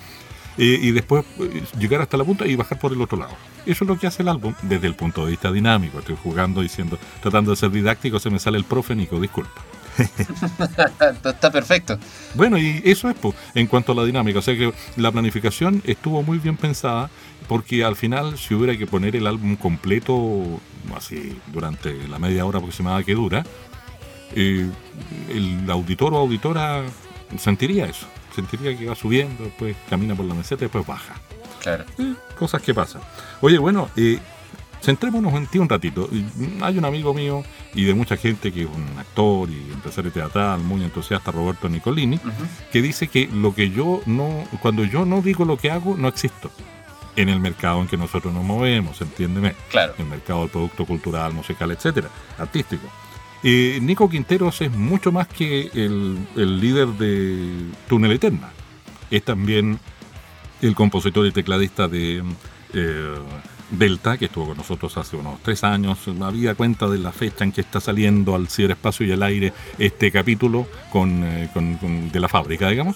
Eh, 0.57 0.79
y 0.81 0.91
después 0.91 1.25
eh, 1.39 1.63
llegar 1.77 2.01
hasta 2.01 2.15
la 2.15 2.23
punta 2.23 2.47
y 2.47 2.55
bajar 2.55 2.79
por 2.79 2.93
el 2.93 3.01
otro 3.01 3.17
lado. 3.17 3.35
Eso 3.65 3.83
es 3.83 3.87
lo 3.89 3.99
que 3.99 4.07
hace 4.07 4.23
el 4.23 4.29
álbum 4.29 4.53
desde 4.61 4.87
el 4.87 4.95
punto 4.95 5.25
de 5.25 5.31
vista 5.31 5.51
dinámico. 5.51 5.99
Estoy 5.99 6.15
jugando, 6.23 6.61
diciendo, 6.61 6.97
tratando 7.21 7.51
de 7.51 7.57
ser 7.57 7.71
didáctico, 7.71 8.17
se 8.19 8.29
me 8.29 8.39
sale 8.39 8.57
el 8.57 8.63
profe 8.63 8.95
Nico, 8.95 9.19
disculpa. 9.19 9.61
Está 11.25 11.51
perfecto. 11.51 11.97
Bueno, 12.35 12.57
y 12.57 12.81
eso 12.85 13.09
es 13.09 13.15
po, 13.15 13.33
en 13.55 13.67
cuanto 13.67 13.91
a 13.91 13.95
la 13.95 14.05
dinámica. 14.05 14.39
O 14.39 14.41
sea 14.41 14.55
que 14.55 14.73
la 14.95 15.11
planificación 15.11 15.81
estuvo 15.85 16.23
muy 16.23 16.39
bien 16.39 16.57
pensada 16.57 17.09
porque 17.47 17.83
al 17.83 17.95
final, 17.95 18.37
si 18.37 18.53
hubiera 18.53 18.77
que 18.77 18.85
poner 18.87 19.15
el 19.15 19.27
álbum 19.27 19.55
completo, 19.55 20.59
así 20.95 21.39
durante 21.47 22.07
la 22.07 22.19
media 22.19 22.45
hora 22.45 22.59
aproximada 22.59 23.03
que 23.03 23.13
dura, 23.13 23.43
eh, 24.35 24.69
el 25.29 25.69
auditor 25.69 26.13
o 26.13 26.17
auditora 26.17 26.83
sentiría 27.37 27.85
eso. 27.85 28.07
Sentiría 28.35 28.77
que 28.77 28.85
va 28.85 28.95
subiendo, 28.95 29.45
después 29.45 29.75
camina 29.89 30.15
por 30.15 30.25
la 30.25 30.33
meseta 30.33 30.63
y 30.63 30.65
después 30.65 30.85
baja. 30.85 31.15
Claro. 31.61 31.85
Eh, 31.97 32.13
cosas 32.37 32.61
que 32.61 32.73
pasan. 32.73 33.01
Oye, 33.41 33.57
bueno, 33.57 33.89
eh, 33.95 34.19
centrémonos 34.81 35.33
en 35.33 35.47
ti 35.47 35.59
un 35.59 35.69
ratito. 35.69 36.09
Hay 36.61 36.77
un 36.77 36.85
amigo 36.85 37.13
mío 37.13 37.43
y 37.73 37.85
de 37.85 37.93
mucha 37.93 38.17
gente 38.17 38.51
que 38.51 38.63
es 38.63 38.67
un 38.67 38.97
actor 38.97 39.49
y 39.49 39.71
empresario 39.73 40.11
teatral 40.11 40.61
muy 40.61 40.83
entusiasta, 40.83 41.31
Roberto 41.31 41.69
Nicolini, 41.69 42.19
que 42.71 42.81
dice 42.81 43.07
que 43.07 43.27
lo 43.27 43.53
que 43.53 43.69
yo 43.69 44.01
no, 44.05 44.43
cuando 44.61 44.83
yo 44.83 45.05
no 45.05 45.21
digo 45.21 45.45
lo 45.45 45.57
que 45.57 45.71
hago, 45.71 45.95
no 45.97 46.07
existo 46.07 46.51
en 47.15 47.29
el 47.29 47.39
mercado 47.39 47.81
en 47.81 47.87
que 47.87 47.97
nosotros 47.97 48.33
nos 48.33 48.43
movemos, 48.43 49.01
entiéndeme. 49.01 49.55
Claro. 49.71 49.93
El 49.97 50.05
mercado 50.05 50.41
del 50.41 50.49
producto 50.49 50.85
cultural, 50.85 51.33
musical, 51.33 51.71
etcétera, 51.71 52.09
artístico. 52.37 52.87
Eh, 53.43 53.79
Nico 53.81 54.09
Quinteros 54.09 54.61
es 54.61 54.71
mucho 54.71 55.11
más 55.11 55.27
que 55.27 55.69
el, 55.73 56.17
el 56.35 56.59
líder 56.59 56.87
de 56.89 57.71
Túnel 57.87 58.11
Eterna. 58.11 58.51
Es 59.09 59.23
también 59.23 59.79
el 60.61 60.75
compositor 60.75 61.25
y 61.25 61.31
tecladista 61.31 61.87
de 61.87 62.23
eh, 62.73 63.15
Delta, 63.69 64.17
que 64.17 64.25
estuvo 64.25 64.47
con 64.47 64.57
nosotros 64.57 64.95
hace 64.97 65.15
unos 65.17 65.41
tres 65.43 65.63
años. 65.63 65.99
Había 66.21 66.55
cuenta 66.55 66.87
de 66.87 66.97
la 66.97 67.11
fecha 67.11 67.43
en 67.43 67.51
que 67.51 67.61
está 67.61 67.79
saliendo 67.81 68.35
al 68.35 68.47
ciberespacio 68.47 69.05
y 69.05 69.11
al 69.11 69.23
aire 69.23 69.53
este 69.77 70.11
capítulo 70.11 70.67
con, 70.91 71.23
eh, 71.23 71.49
con- 71.53 72.11
de 72.11 72.19
la 72.19 72.27
fábrica, 72.29 72.69
digamos. 72.69 72.95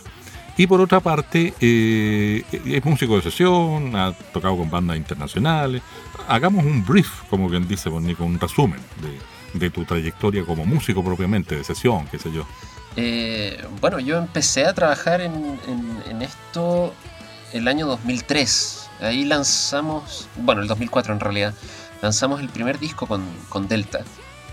Y 0.57 0.67
por 0.67 0.81
otra 0.81 0.99
parte, 0.99 1.53
eh, 1.59 2.43
es 2.51 2.85
músico 2.85 3.15
de 3.15 3.21
sesión, 3.23 3.95
ha 3.95 4.13
tocado 4.33 4.57
con 4.57 4.69
bandas 4.69 4.97
internacionales. 4.97 5.81
Hagamos 6.27 6.63
un 6.65 6.85
brief, 6.85 7.09
como 7.29 7.49
bien 7.49 7.67
dice 7.67 7.89
pues, 7.89 8.03
un 8.19 8.39
resumen 8.39 8.79
de, 9.01 9.59
de 9.59 9.69
tu 9.69 9.85
trayectoria 9.85 10.45
como 10.45 10.65
músico 10.65 11.03
propiamente, 11.03 11.55
de 11.55 11.63
sesión, 11.63 12.05
qué 12.11 12.19
sé 12.19 12.31
yo. 12.31 12.45
Eh, 12.97 13.63
bueno, 13.79 13.99
yo 13.99 14.17
empecé 14.17 14.65
a 14.65 14.73
trabajar 14.73 15.21
en, 15.21 15.33
en- 15.67 16.03
en 16.09 16.21
esto 16.21 16.93
el 17.53 17.67
año 17.67 17.87
2003. 17.87 18.80
Ahí 19.01 19.25
lanzamos, 19.25 20.27
bueno, 20.37 20.61
el 20.61 20.67
2004 20.67 21.13
en 21.13 21.19
realidad, 21.19 21.53
lanzamos 22.01 22.39
el 22.39 22.49
primer 22.49 22.79
disco 22.79 23.07
con, 23.07 23.23
con 23.49 23.67
Delta. 23.67 24.01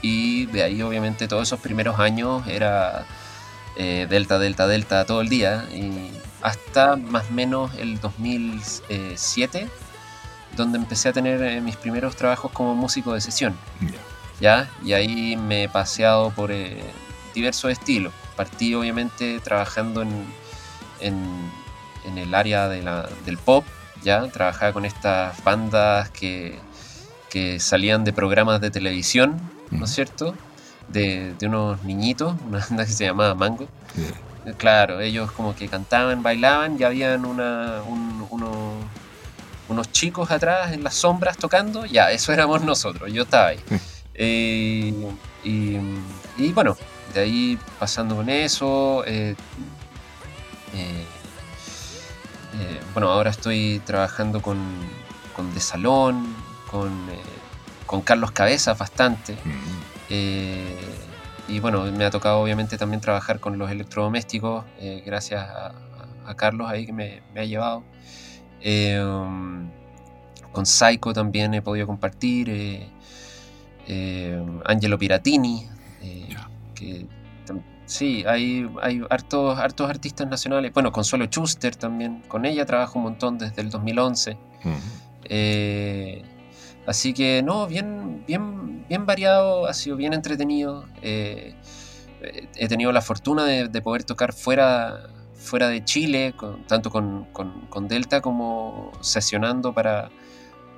Y 0.03 0.47
de 0.47 0.63
ahí 0.63 0.81
obviamente 0.83 1.29
todos 1.29 1.43
esos 1.49 1.61
primeros 1.61 1.99
años 1.99 2.47
era 2.47 3.05
eh, 3.77 4.07
Delta, 4.09 4.39
Delta, 4.39 4.67
Delta 4.67 5.05
todo 5.05 5.21
el 5.21 5.29
día. 5.29 5.67
Y 5.75 6.11
hasta 6.43 6.97
más 6.97 7.27
o 7.31 7.33
menos 7.33 7.75
el 7.75 8.01
2007 8.01 9.69
donde 10.57 10.79
empecé 10.79 11.11
a 11.11 11.13
tener 11.13 11.43
eh, 11.43 11.61
mis 11.61 11.77
primeros 11.77 12.17
trabajos 12.17 12.51
como 12.53 12.75
músico 12.75 13.13
de 13.13 13.21
sesión. 13.21 13.57
Ya. 13.81 13.99
¿ya? 14.41 14.71
Y 14.85 14.93
ahí 14.93 15.37
me 15.37 15.65
he 15.65 15.69
paseado 15.69 16.31
por 16.31 16.51
eh, 16.51 16.81
diversos 17.35 17.71
estilos. 17.71 18.13
Partí 18.37 18.75
obviamente 18.75 19.41
trabajando 19.41 20.03
en, 20.03 20.25
en- 21.01 21.51
en 22.07 22.19
el 22.19 22.35
área 22.35 22.69
de 22.69 22.83
la- 22.83 23.09
del 23.27 23.37
pop, 23.37 23.65
¿ya? 24.03 24.29
Trabajaba 24.31 24.73
con 24.73 24.85
estas 24.85 25.43
bandas 25.45 26.11
que, 26.11 26.59
que 27.31 27.61
salían 27.61 28.05
de 28.05 28.13
programas 28.13 28.61
de 28.61 28.71
televisión, 28.71 29.51
¿no 29.71 29.85
es 29.85 29.91
cierto? 29.93 30.35
De, 30.89 31.35
de 31.39 31.47
unos 31.47 31.83
niñitos, 31.85 32.35
una 32.43 32.59
banda 32.69 32.85
que 32.87 32.93
se 32.93 33.05
llamaba 33.05 33.35
Mango. 33.35 33.69
Eh, 34.45 34.55
Claro, 34.57 35.01
ellos 35.01 35.31
como 35.33 35.55
que 35.55 35.69
cantaban, 35.69 36.23
bailaban 36.23 36.77
y 36.81 36.85
habían 36.85 37.27
una, 37.27 37.83
un- 37.83 38.27
uno- 38.31 38.81
unos 39.69 39.93
chicos 39.93 40.31
atrás 40.31 40.73
en 40.73 40.83
las 40.83 40.95
sombras 40.95 41.37
tocando. 41.37 41.85
Ya, 41.85 42.11
eso 42.13 42.33
éramos 42.33 42.63
nosotros, 42.63 43.13
yo 43.13 43.25
estaba 43.25 43.49
ahí. 43.49 43.59
Eh, 44.15 44.93
y, 45.45 45.77
y 46.39 46.53
bueno, 46.53 46.77
de 47.13 47.21
ahí 47.21 47.59
pasando 47.79 48.17
con 48.17 48.29
eso. 48.31 49.05
eh, 49.07 49.35
eh, 50.75 51.05
eh, 52.59 52.81
bueno, 52.93 53.09
ahora 53.09 53.31
estoy 53.31 53.81
trabajando 53.85 54.43
con, 54.43 54.59
con 55.35 55.53
De 55.55 55.61
Salón, 55.61 56.35
con, 56.71 56.89
eh, 56.89 57.19
con 57.87 58.03
Carlos 58.03 58.33
Cabezas 58.33 58.77
bastante. 58.77 59.35
Mm. 59.35 59.83
Eh, 60.11 60.77
y 61.49 61.61
bueno, 61.61 61.85
me 61.93 62.05
ha 62.05 62.11
tocado 62.11 62.41
obviamente 62.41 62.77
también 62.77 63.01
trabajar 63.01 63.41
con 63.41 63.57
los 63.59 63.71
electrodomésticos, 63.71 64.65
gracias 65.07 65.49
a, 65.49 65.73
a 66.27 66.35
Carlos 66.35 66.69
ahí 66.69 66.85
que 66.85 66.93
me, 66.93 67.23
me 67.33 67.41
ha 67.41 67.45
llevado. 67.45 67.85
Um, 68.63 69.71
con 70.53 70.67
Psycho 70.67 71.15
también 71.15 71.55
he 71.55 71.63
podido 71.63 71.87
compartir. 71.87 72.91
Angelo 74.67 74.99
Piratini. 74.99 75.67
que 76.75 77.07
sí, 77.89 78.23
hay, 78.27 78.71
hay 78.83 79.03
hartos, 79.11 79.59
hartos 79.59 79.89
artistas 79.91 80.29
nacionales. 80.29 80.73
Bueno, 80.73 80.93
Consuelo 80.93 81.25
Schuster 81.27 81.75
también. 81.75 82.23
Con 82.29 82.45
ella 82.45 82.65
trabajo 82.65 82.99
un 82.99 83.05
montón 83.05 83.39
desde 83.39 83.61
el 83.63 83.71
2011. 83.71 84.35
Mm. 84.63 84.71
Eh, 85.25 86.23
así 86.87 87.13
que 87.13 87.43
no, 87.43 87.67
bien, 87.67 88.25
bien, 88.27 88.87
bien 88.89 89.07
variado, 89.07 89.67
ha 89.67 89.75
sido 89.75 89.97
bien 89.97 90.13
entretenido. 90.13 90.85
Eh, 91.03 91.55
eh, 92.23 92.49
he 92.57 92.69
tenido 92.69 92.93
la 92.93 93.01
fortuna 93.03 93.45
de, 93.45 93.69
de 93.69 93.83
poder 93.83 94.05
tocar 94.05 94.33
fuera, 94.33 95.09
fuera 95.35 95.69
de 95.69 95.85
Chile, 95.85 96.35
con- 96.37 96.67
tanto 96.67 96.91
con, 96.91 97.25
con- 97.33 97.67
con 97.69 97.89
Delta 97.89 98.21
como 98.21 98.91
sesionando 99.01 99.73
para, 99.73 100.11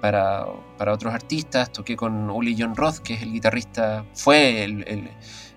para, 0.01 0.47
para 0.79 0.93
otros 0.93 1.13
artistas. 1.15 1.73
Toqué 1.73 1.97
con 1.97 2.29
Uli 2.31 2.57
John 2.59 2.75
Roth, 2.77 2.99
que 2.99 3.15
es 3.15 3.23
el 3.23 3.33
guitarrista, 3.33 4.05
fue 4.15 4.65
el, 4.65 4.85
el- 4.89 5.11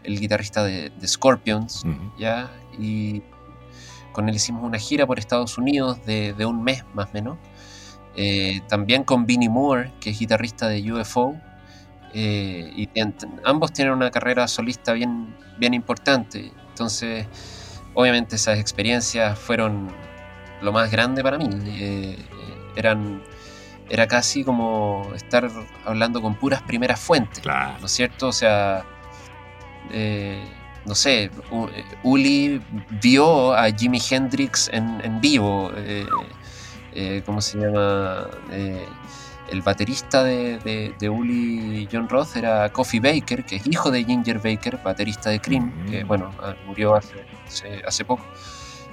el 0.03 0.19
guitarrista 0.19 0.63
de, 0.63 0.89
de 0.89 1.07
Scorpions. 1.07 1.83
Ujú. 1.85 2.11
¿ya? 2.17 2.51
Y 2.79 3.21
con 4.11 4.29
él 4.29 4.35
hicimos 4.35 4.63
una 4.63 4.77
gira 4.77 5.07
por 5.07 5.17
Estados 5.19 5.57
Unidos 5.57 6.03
de, 6.05 6.33
de 6.33 6.45
un 6.45 6.63
mes 6.63 6.83
más 6.93 7.07
o 7.07 7.13
menos. 7.13 7.37
Eh, 8.15 8.61
también 8.69 9.03
con 9.03 9.25
Vinnie 9.25 9.49
Moore, 9.49 9.91
que 9.99 10.11
es 10.11 10.19
guitarrista 10.19 10.67
de 10.67 10.91
UFO. 10.93 11.35
eh, 12.13 12.71
y 12.75 12.87
ambos 13.43 13.73
tienen 13.73 13.93
una 13.93 14.11
carrera 14.11 14.47
solista 14.47 14.93
bien, 14.93 15.35
bien 15.57 15.73
importante. 15.73 16.51
Entonces, 16.69 17.25
obviamente 17.95 18.35
esas 18.35 18.59
experiencias 18.59 19.37
fueron 19.39 19.89
lo 20.61 20.71
más 20.71 20.91
grande 20.91 21.23
para 21.23 21.37
mí. 21.39 21.49
Eh, 21.65 22.17
eran, 22.75 23.23
era 23.89 24.07
casi 24.07 24.43
como 24.43 25.11
estar 25.15 25.49
hablando 25.85 26.21
con 26.21 26.35
puras 26.35 26.61
primeras 26.61 26.99
fuentes. 26.99 27.39
Claro. 27.39 27.79
¿no 27.79 27.87
es 27.87 27.91
cierto? 27.91 28.27
O 28.27 28.31
sea, 28.31 28.85
eh, 29.91 30.43
no 30.85 30.95
sé, 30.95 31.29
U- 31.51 31.67
eh, 31.67 31.83
Uli 32.03 32.61
vio 33.01 33.53
a 33.53 33.69
Jimi 33.71 33.99
Hendrix 34.09 34.69
en, 34.73 34.99
en 35.03 35.21
vivo, 35.21 35.71
eh, 35.75 36.05
eh, 36.93 37.21
¿cómo 37.25 37.41
se 37.41 37.57
llama? 37.59 38.27
El 39.49 39.61
baterista 39.61 40.23
de, 40.23 40.57
de, 40.59 40.93
de 40.99 41.09
Uli 41.09 41.87
John 41.91 42.07
Roth 42.09 42.35
era 42.37 42.69
Coffee 42.71 42.99
Baker, 43.01 43.43
que 43.43 43.57
es 43.57 43.67
hijo 43.67 43.91
de 43.91 44.03
Ginger 44.03 44.39
Baker, 44.39 44.79
baterista 44.83 45.29
de 45.29 45.39
Cream, 45.39 45.71
Mm. 45.85 45.89
que 45.89 46.03
bueno, 46.05 46.33
ah, 46.41 46.55
murió 46.65 46.95
hace, 46.95 47.15
hace, 47.45 47.81
hace 47.85 48.05
poco. 48.05 48.25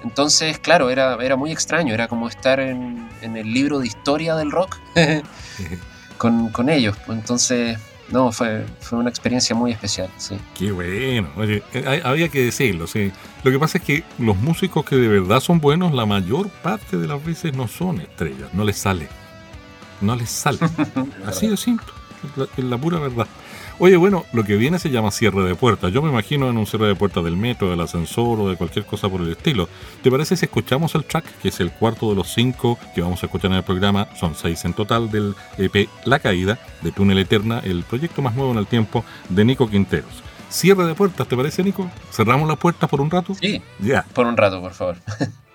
Entonces, 0.02 0.58
claro, 0.58 0.90
era, 0.90 1.16
era 1.22 1.36
muy 1.36 1.52
extraño, 1.52 1.94
era 1.94 2.08
como 2.08 2.26
estar 2.28 2.58
en, 2.58 3.08
en 3.22 3.36
el 3.36 3.52
libro 3.52 3.78
de 3.78 3.86
historia 3.86 4.34
del 4.34 4.50
rock 4.50 4.76
con, 6.18 6.50
con 6.50 6.68
ellos. 6.68 6.96
Entonces, 7.08 7.78
no, 8.10 8.32
fue, 8.32 8.66
fue 8.80 8.98
una 8.98 9.08
experiencia 9.08 9.54
muy 9.54 9.70
especial, 9.72 10.10
sí. 10.16 10.36
Qué 10.54 10.72
bueno. 10.72 11.28
Oye, 11.36 11.62
eh, 11.72 12.00
había 12.04 12.28
que 12.28 12.44
decirlo, 12.44 12.86
sí. 12.86 13.12
Lo 13.44 13.50
que 13.50 13.58
pasa 13.58 13.78
es 13.78 13.84
que 13.84 14.04
los 14.18 14.36
músicos 14.36 14.84
que 14.84 14.96
de 14.96 15.08
verdad 15.08 15.40
son 15.40 15.60
buenos, 15.60 15.92
la 15.94 16.06
mayor 16.06 16.48
parte 16.48 16.96
de 16.96 17.06
las 17.06 17.24
veces 17.24 17.54
no 17.54 17.68
son 17.68 18.00
estrellas, 18.00 18.52
no 18.52 18.64
les 18.64 18.76
sale. 18.76 19.08
No 20.00 20.16
les 20.16 20.30
sale. 20.30 20.58
Así 21.26 21.46
de 21.46 21.56
simple, 21.56 21.86
la, 22.36 22.46
es 22.56 22.64
la 22.64 22.78
pura 22.78 22.98
verdad. 22.98 23.26
Oye, 23.82 23.96
bueno, 23.96 24.26
lo 24.34 24.44
que 24.44 24.56
viene 24.56 24.78
se 24.78 24.90
llama 24.90 25.10
cierre 25.10 25.42
de 25.42 25.54
puertas. 25.54 25.90
Yo 25.90 26.02
me 26.02 26.10
imagino 26.10 26.50
en 26.50 26.58
un 26.58 26.66
cierre 26.66 26.86
de 26.88 26.94
puertas 26.94 27.24
del 27.24 27.38
metro, 27.38 27.70
del 27.70 27.80
ascensor 27.80 28.38
o 28.38 28.50
de 28.50 28.56
cualquier 28.56 28.84
cosa 28.84 29.08
por 29.08 29.22
el 29.22 29.30
estilo. 29.30 29.70
¿Te 30.02 30.10
parece 30.10 30.36
si 30.36 30.44
escuchamos 30.44 30.94
el 30.94 31.04
track, 31.04 31.24
que 31.40 31.48
es 31.48 31.60
el 31.60 31.72
cuarto 31.72 32.10
de 32.10 32.14
los 32.14 32.28
cinco 32.30 32.78
que 32.94 33.00
vamos 33.00 33.22
a 33.22 33.26
escuchar 33.26 33.50
en 33.52 33.56
el 33.56 33.62
programa? 33.62 34.06
Son 34.16 34.34
seis 34.34 34.62
en 34.66 34.74
total 34.74 35.10
del 35.10 35.34
EP 35.56 35.88
La 36.04 36.18
Caída, 36.18 36.58
de 36.82 36.92
Túnel 36.92 37.16
Eterna, 37.18 37.60
el 37.64 37.82
proyecto 37.84 38.20
más 38.20 38.34
nuevo 38.34 38.52
en 38.52 38.58
el 38.58 38.66
tiempo 38.66 39.02
de 39.30 39.46
Nico 39.46 39.66
Quinteros. 39.70 40.22
Cierre 40.50 40.84
de 40.84 40.94
puertas, 40.94 41.26
¿te 41.26 41.34
parece, 41.34 41.62
Nico? 41.62 41.90
¿Cerramos 42.10 42.46
las 42.48 42.58
puertas 42.58 42.90
por 42.90 43.00
un 43.00 43.10
rato? 43.10 43.34
Sí, 43.34 43.62
Ya. 43.78 44.04
por 44.12 44.26
un 44.26 44.36
rato, 44.36 44.60
por 44.60 44.74
favor. 44.74 44.96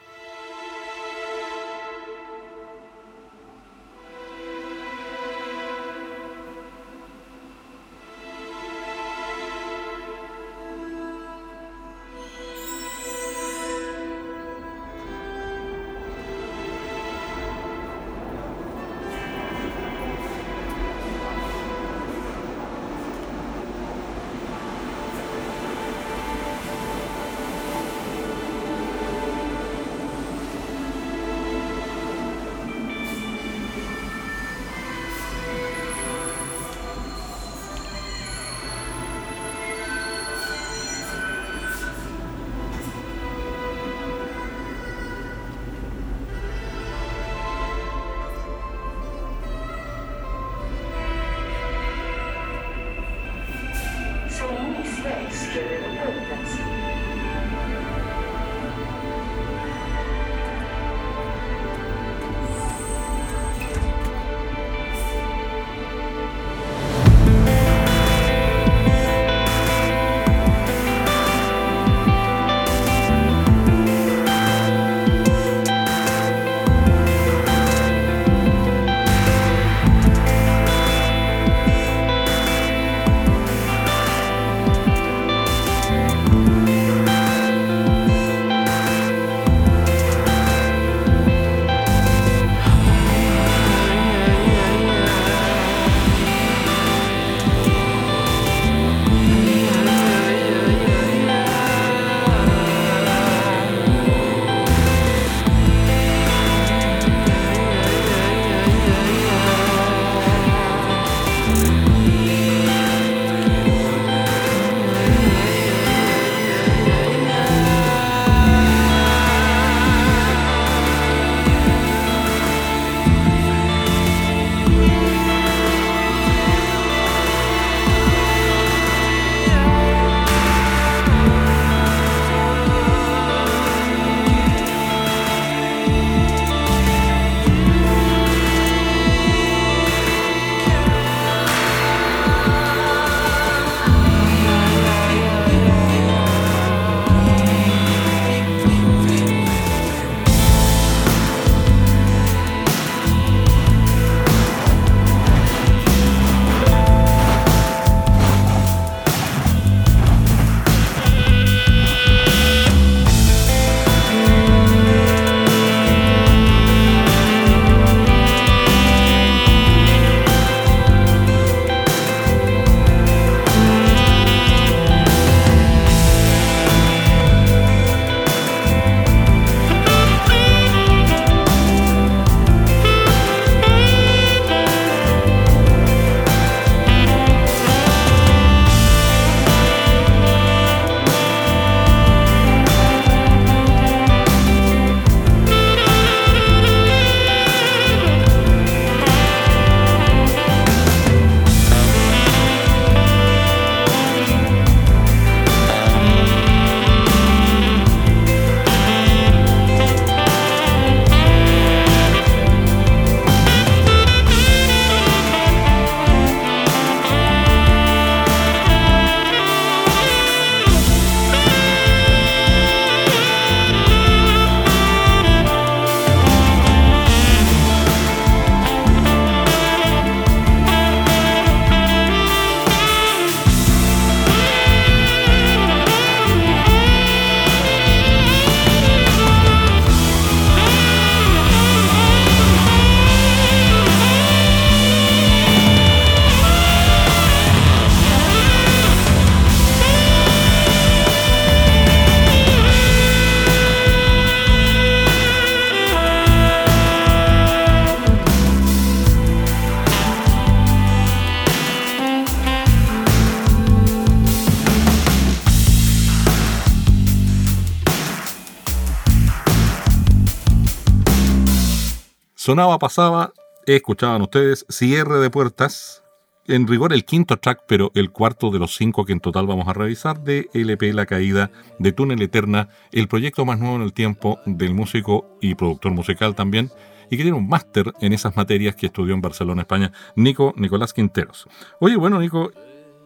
Sonaba, 272.46 272.78
pasaba, 272.78 273.34
escuchaban 273.66 274.22
ustedes, 274.22 274.68
cierre 274.70 275.18
de 275.18 275.32
puertas. 275.32 276.04
En 276.46 276.68
rigor 276.68 276.94
el 276.94 277.04
quinto 277.04 277.38
track, 277.38 277.62
pero 277.68 277.92
el 277.96 278.12
cuarto 278.12 278.52
de 278.52 278.60
los 278.60 278.76
cinco 278.76 279.04
que 279.04 279.14
en 279.14 279.20
total 279.20 279.48
vamos 279.48 279.68
a 279.68 279.74
revisar 279.74 280.24
de 280.24 280.48
LP 280.54 280.94
La 280.94 281.08
Caída 281.08 281.50
de 281.80 281.92
Túnel 281.92 282.22
Eterna, 282.22 282.70
el 282.92 283.08
proyecto 283.08 283.46
más 283.46 283.58
nuevo 283.58 283.78
en 283.78 283.82
el 283.82 283.94
tiempo 283.94 284.40
del 284.46 284.76
músico 284.76 285.26
y 285.42 285.56
productor 285.56 285.94
musical 285.94 286.36
también, 286.36 286.70
y 287.10 287.18
que 287.18 287.24
tiene 287.24 287.36
un 287.36 287.50
máster 287.50 287.92
en 288.00 288.14
esas 288.14 288.36
materias 288.36 288.76
que 288.76 288.86
estudió 288.86 289.16
en 289.16 289.22
Barcelona, 289.22 289.64
España, 289.64 289.92
Nico 290.16 290.54
Nicolás 290.56 290.94
Quinteros. 290.94 291.48
Oye, 291.80 291.96
bueno, 291.96 292.20
Nico, 292.20 292.52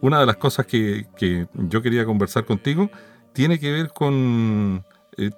una 0.02 0.20
de 0.20 0.26
las 0.26 0.36
cosas 0.36 0.66
que, 0.66 1.06
que 1.16 1.46
yo 1.54 1.80
quería 1.80 2.04
conversar 2.04 2.44
contigo 2.44 2.90
tiene 3.32 3.58
que 3.58 3.72
ver 3.72 3.88
con 3.94 4.84
eh, 5.16 5.30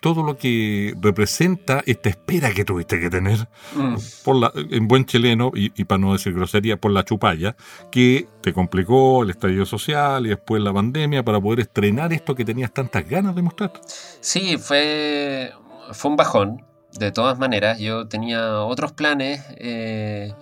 todo 0.00 0.22
lo 0.22 0.36
que 0.36 0.94
representa 1.00 1.82
esta 1.86 2.08
espera 2.10 2.52
que 2.52 2.64
tuviste 2.64 3.00
que 3.00 3.08
tener, 3.10 3.48
Mm. 3.74 3.94
por 4.24 4.36
la, 4.36 4.52
en 4.54 4.86
buen 4.88 5.04
chileno, 5.06 5.50
y, 5.54 5.72
y 5.80 5.84
para 5.84 5.98
no 5.98 6.12
decir 6.12 6.32
grosería, 6.34 6.76
por 6.76 6.90
la 6.92 7.04
chupalla, 7.04 7.56
que 7.90 8.28
te 8.42 8.52
complicó 8.52 9.22
el 9.22 9.30
estallido 9.30 9.64
social 9.64 10.26
y 10.26 10.30
después 10.30 10.62
la 10.62 10.72
pandemia 10.72 11.22
para 11.24 11.40
poder 11.40 11.60
estrenar 11.60 12.12
esto 12.12 12.34
que 12.34 12.44
tenías 12.44 12.72
tantas 12.72 13.08
ganas 13.08 13.34
de 13.34 13.42
mostrar. 13.42 13.72
Sí, 14.20 14.58
fue, 14.58 15.52
fue 15.92 16.10
un 16.10 16.16
bajón, 16.16 16.64
de 16.98 17.10
todas 17.10 17.38
maneras. 17.38 17.78
Yo 17.78 18.06
tenía 18.06 18.58
otros 18.60 18.92
planes, 18.92 19.42
eh, 19.56 20.32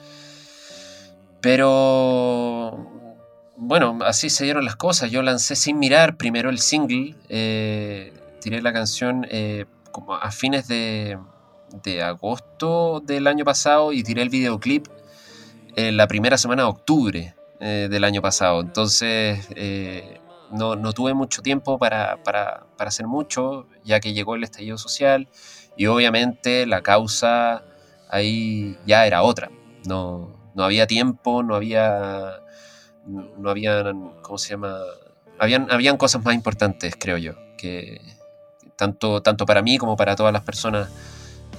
pero 1.41 2.87
bueno, 3.57 3.99
así 4.05 4.31
se 4.31 4.45
dieron 4.45 4.65
las 4.65 4.77
cosas. 4.77 5.11
Yo 5.11 5.23
lancé 5.23 5.57
sin 5.57 5.79
mirar 5.79 6.17
primero 6.17 6.51
el 6.51 6.59
single, 6.59 7.15
eh, 7.29 8.13
tiré 8.41 8.63
la 8.63 8.73
canción 8.73 9.27
eh, 9.31 9.67
como 9.93 10.15
a 10.15 10.31
fines 10.31 10.69
de, 10.69 11.19
de 11.83 12.03
agosto 12.03 13.01
del 13.01 13.27
año 13.27 13.45
pasado 13.45 13.93
y 13.93 14.03
tiré 14.03 14.23
el 14.23 14.29
videoclip 14.29 14.87
en 15.77 15.97
la 15.97 16.07
primera 16.07 16.37
semana 16.37 16.63
de 16.63 16.69
octubre 16.69 17.35
eh, 17.61 17.89
del 17.91 18.05
año 18.05 18.23
pasado. 18.23 18.61
Entonces 18.61 19.47
eh, 19.55 20.21
no, 20.51 20.77
no 20.77 20.93
tuve 20.93 21.15
mucho 21.15 21.43
tiempo 21.43 21.79
para, 21.79 22.23
para, 22.23 22.67
para 22.77 22.89
hacer 22.89 23.07
mucho, 23.07 23.67
ya 23.85 24.01
que 24.01 24.13
llegó 24.13 24.35
el 24.35 24.45
estallido 24.45 24.79
social 24.79 25.29
y 25.77 25.87
obviamente 25.87 26.67
la 26.67 26.83
causa 26.83 27.63
ahí 28.09 28.77
ya 28.87 29.07
era 29.07 29.23
otra. 29.23 29.51
No, 29.87 30.37
no 30.55 30.65
había 30.65 30.87
tiempo, 30.87 31.43
no 31.43 31.55
había, 31.55 32.41
no 33.07 33.51
habían, 33.51 34.13
¿cómo 34.23 34.39
se 34.39 34.51
llama? 34.51 34.77
Habían, 35.39 35.71
habían 35.71 35.97
cosas 35.97 36.23
más 36.23 36.35
importantes, 36.35 36.95
creo 36.99 37.17
yo, 37.17 37.33
que 37.57 38.01
tanto, 38.81 39.21
tanto 39.21 39.45
para 39.45 39.61
mí 39.61 39.77
como 39.77 39.95
para 39.95 40.17
todas 40.17 40.33
las 40.33 40.43
personas 40.43 40.89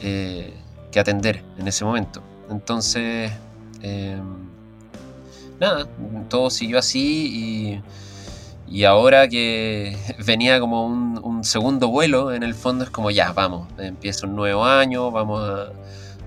eh, 0.01 0.51
que 0.91 0.99
atender 0.99 1.43
en 1.59 1.67
ese 1.67 1.85
momento. 1.85 2.23
Entonces, 2.49 3.31
eh, 3.83 4.19
nada, 5.59 5.87
todo 6.29 6.49
siguió 6.49 6.79
así 6.79 7.79
y, 8.67 8.75
y 8.79 8.85
ahora 8.85 9.27
que 9.27 9.95
venía 10.25 10.59
como 10.59 10.87
un, 10.87 11.19
un 11.23 11.43
segundo 11.43 11.89
vuelo, 11.89 12.33
en 12.33 12.41
el 12.41 12.55
fondo 12.55 12.83
es 12.83 12.89
como 12.89 13.11
ya, 13.11 13.31
vamos, 13.33 13.67
empieza 13.77 14.25
un 14.25 14.35
nuevo 14.35 14.65
año, 14.65 15.11
vamos 15.11 15.69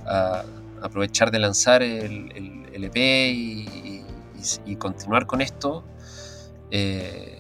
a, 0.07 0.45
aprovechar 0.81 1.31
de 1.33 1.39
lanzar 1.41 1.83
el, 1.83 2.65
el, 2.73 2.85
EP 2.85 2.97
y, 3.33 3.67
y- 3.67 4.05
y 4.73 4.77
continuar 4.77 5.25
con 5.27 5.41
esto. 5.41 5.83
Eh, 6.71 7.34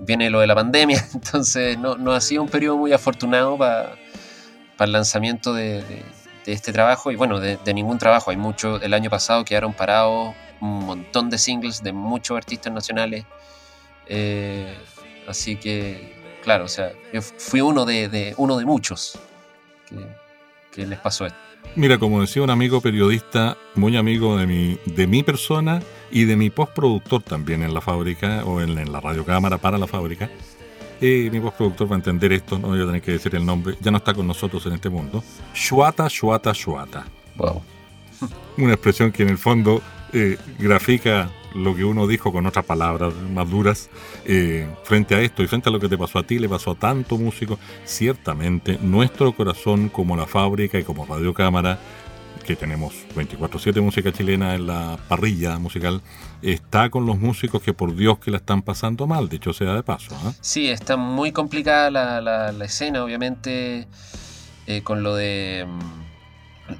viene 0.00 0.30
lo 0.30 0.40
de 0.40 0.46
la 0.46 0.54
pandemia, 0.54 1.04
entonces 1.14 1.78
no, 1.78 1.96
no 1.96 2.12
ha 2.12 2.20
sido 2.20 2.42
un 2.42 2.48
periodo 2.48 2.76
muy 2.76 2.92
afortunado 2.92 3.56
para 3.56 3.96
el 4.78 4.92
lanzamiento 4.92 5.52
de, 5.54 5.82
este 6.46 6.72
trabajo 6.72 7.10
y 7.12 7.16
bueno, 7.16 7.40
de, 7.40 7.58
ningún 7.74 7.98
trabajo. 7.98 8.30
Hay 8.30 8.38
mucho, 8.38 8.80
el 8.80 8.94
año 8.94 9.10
pasado 9.10 9.44
quedaron 9.44 9.74
parados 9.74 10.34
un 10.60 10.86
montón 10.86 11.28
de 11.28 11.36
singles 11.36 11.82
de 11.82 11.92
muchos 11.92 12.36
artistas 12.36 12.72
nacionales. 12.72 13.26
Eh, 14.06 14.74
así 15.26 15.56
que, 15.56 16.38
claro, 16.42 16.64
o 16.64 16.68
sea, 16.68 16.92
yo 17.12 17.20
fui 17.20 17.60
uno 17.60 17.84
de, 17.84 18.08
de- 18.08 18.34
uno 18.38 18.56
de 18.56 18.64
muchos 18.64 19.18
que, 19.86 19.96
que 20.72 20.86
les 20.86 20.98
pasó 20.98 21.26
esto. 21.26 21.47
Mira, 21.76 21.98
como 21.98 22.20
decía 22.20 22.42
un 22.42 22.50
amigo 22.50 22.80
periodista, 22.80 23.56
muy 23.74 23.96
amigo 23.96 24.36
de 24.36 24.46
mi, 24.46 24.78
de 24.86 25.06
mi 25.06 25.22
persona 25.22 25.80
y 26.10 26.24
de 26.24 26.36
mi 26.36 26.50
postproductor 26.50 27.22
también 27.22 27.62
en 27.62 27.72
la 27.72 27.80
fábrica 27.80 28.44
o 28.44 28.60
en, 28.60 28.76
en 28.78 28.90
la 28.90 29.00
radiocámara 29.00 29.58
para 29.58 29.78
la 29.78 29.86
fábrica, 29.86 30.28
eh, 31.00 31.28
mi 31.30 31.38
postproductor 31.38 31.90
va 31.90 31.94
a 31.94 31.98
entender 31.98 32.32
esto, 32.32 32.58
no 32.58 32.68
voy 32.68 32.82
a 32.82 32.86
tener 32.86 33.00
que 33.00 33.12
decir 33.12 33.34
el 33.36 33.46
nombre, 33.46 33.76
ya 33.80 33.90
no 33.90 33.98
está 33.98 34.12
con 34.14 34.26
nosotros 34.26 34.66
en 34.66 34.72
este 34.72 34.88
mundo. 34.88 35.22
Shuata, 35.54 36.08
shuata, 36.08 36.52
shuata. 36.52 37.06
Wow. 37.36 37.62
Una 38.56 38.72
expresión 38.72 39.12
que 39.12 39.22
en 39.22 39.28
el 39.28 39.38
fondo 39.38 39.80
eh, 40.12 40.36
grafica 40.58 41.30
lo 41.54 41.74
que 41.74 41.84
uno 41.84 42.06
dijo 42.06 42.32
con 42.32 42.46
otras 42.46 42.64
palabras 42.64 43.14
más 43.32 43.48
duras 43.50 43.90
eh, 44.24 44.68
frente 44.84 45.14
a 45.14 45.20
esto 45.20 45.42
y 45.42 45.46
frente 45.46 45.68
a 45.68 45.72
lo 45.72 45.80
que 45.80 45.88
te 45.88 45.98
pasó 45.98 46.18
a 46.18 46.22
ti, 46.22 46.38
le 46.38 46.48
pasó 46.48 46.72
a 46.72 46.74
tanto 46.74 47.18
músico. 47.18 47.58
Ciertamente, 47.84 48.78
nuestro 48.80 49.32
corazón, 49.32 49.88
como 49.88 50.16
la 50.16 50.26
fábrica 50.26 50.78
y 50.78 50.84
como 50.84 51.06
Radio 51.06 51.32
Cámara, 51.32 51.78
que 52.44 52.56
tenemos 52.56 52.94
24-7 53.14 53.80
música 53.82 54.10
chilena 54.12 54.54
en 54.54 54.66
la 54.66 54.98
parrilla 55.08 55.58
musical, 55.58 56.00
está 56.40 56.88
con 56.88 57.04
los 57.04 57.18
músicos 57.18 57.62
que 57.62 57.74
por 57.74 57.94
Dios 57.94 58.18
que 58.18 58.30
la 58.30 58.38
están 58.38 58.62
pasando 58.62 59.06
mal, 59.06 59.28
dicho 59.28 59.52
sea 59.52 59.74
de 59.74 59.82
paso. 59.82 60.16
¿ah? 60.24 60.32
Sí, 60.40 60.68
está 60.68 60.96
muy 60.96 61.32
complicada 61.32 61.90
la, 61.90 62.64
escena, 62.64 63.04
obviamente, 63.04 63.86
eh, 64.66 64.82
con 64.82 65.02
lo 65.02 65.14
de 65.14 65.66
mm, 65.68 66.08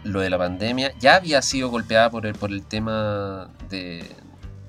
lo 0.04 0.20
de 0.20 0.30
la 0.30 0.38
pandemia. 0.38 0.92
Ya 0.98 1.16
había 1.16 1.42
sido 1.42 1.68
golpeada 1.70 2.10
por 2.10 2.26
el, 2.26 2.34
por 2.34 2.50
el 2.50 2.62
tema 2.64 3.50
de- 3.68 4.04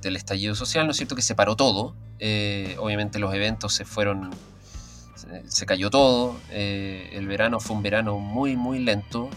del 0.01 0.15
estallido 0.15 0.55
social, 0.55 0.85
¿no 0.85 0.91
es 0.91 0.97
cierto? 0.97 1.15
Que 1.15 1.21
se 1.21 1.35
paró 1.35 1.55
todo. 1.55 1.95
Eh, 2.19 2.75
obviamente 2.79 3.19
los 3.19 3.33
eventos 3.33 3.73
se 3.73 3.85
fueron, 3.85 4.31
se, 5.47 5.65
cayó 5.65 5.89
todo. 5.89 6.35
Eh, 6.49 7.11
el 7.13 7.27
verano 7.27 7.59
fue 7.59 7.75
un 7.75 7.83
verano 7.83 8.19
muy, 8.19 8.55
muy 8.55 8.79
lento. 8.79 9.29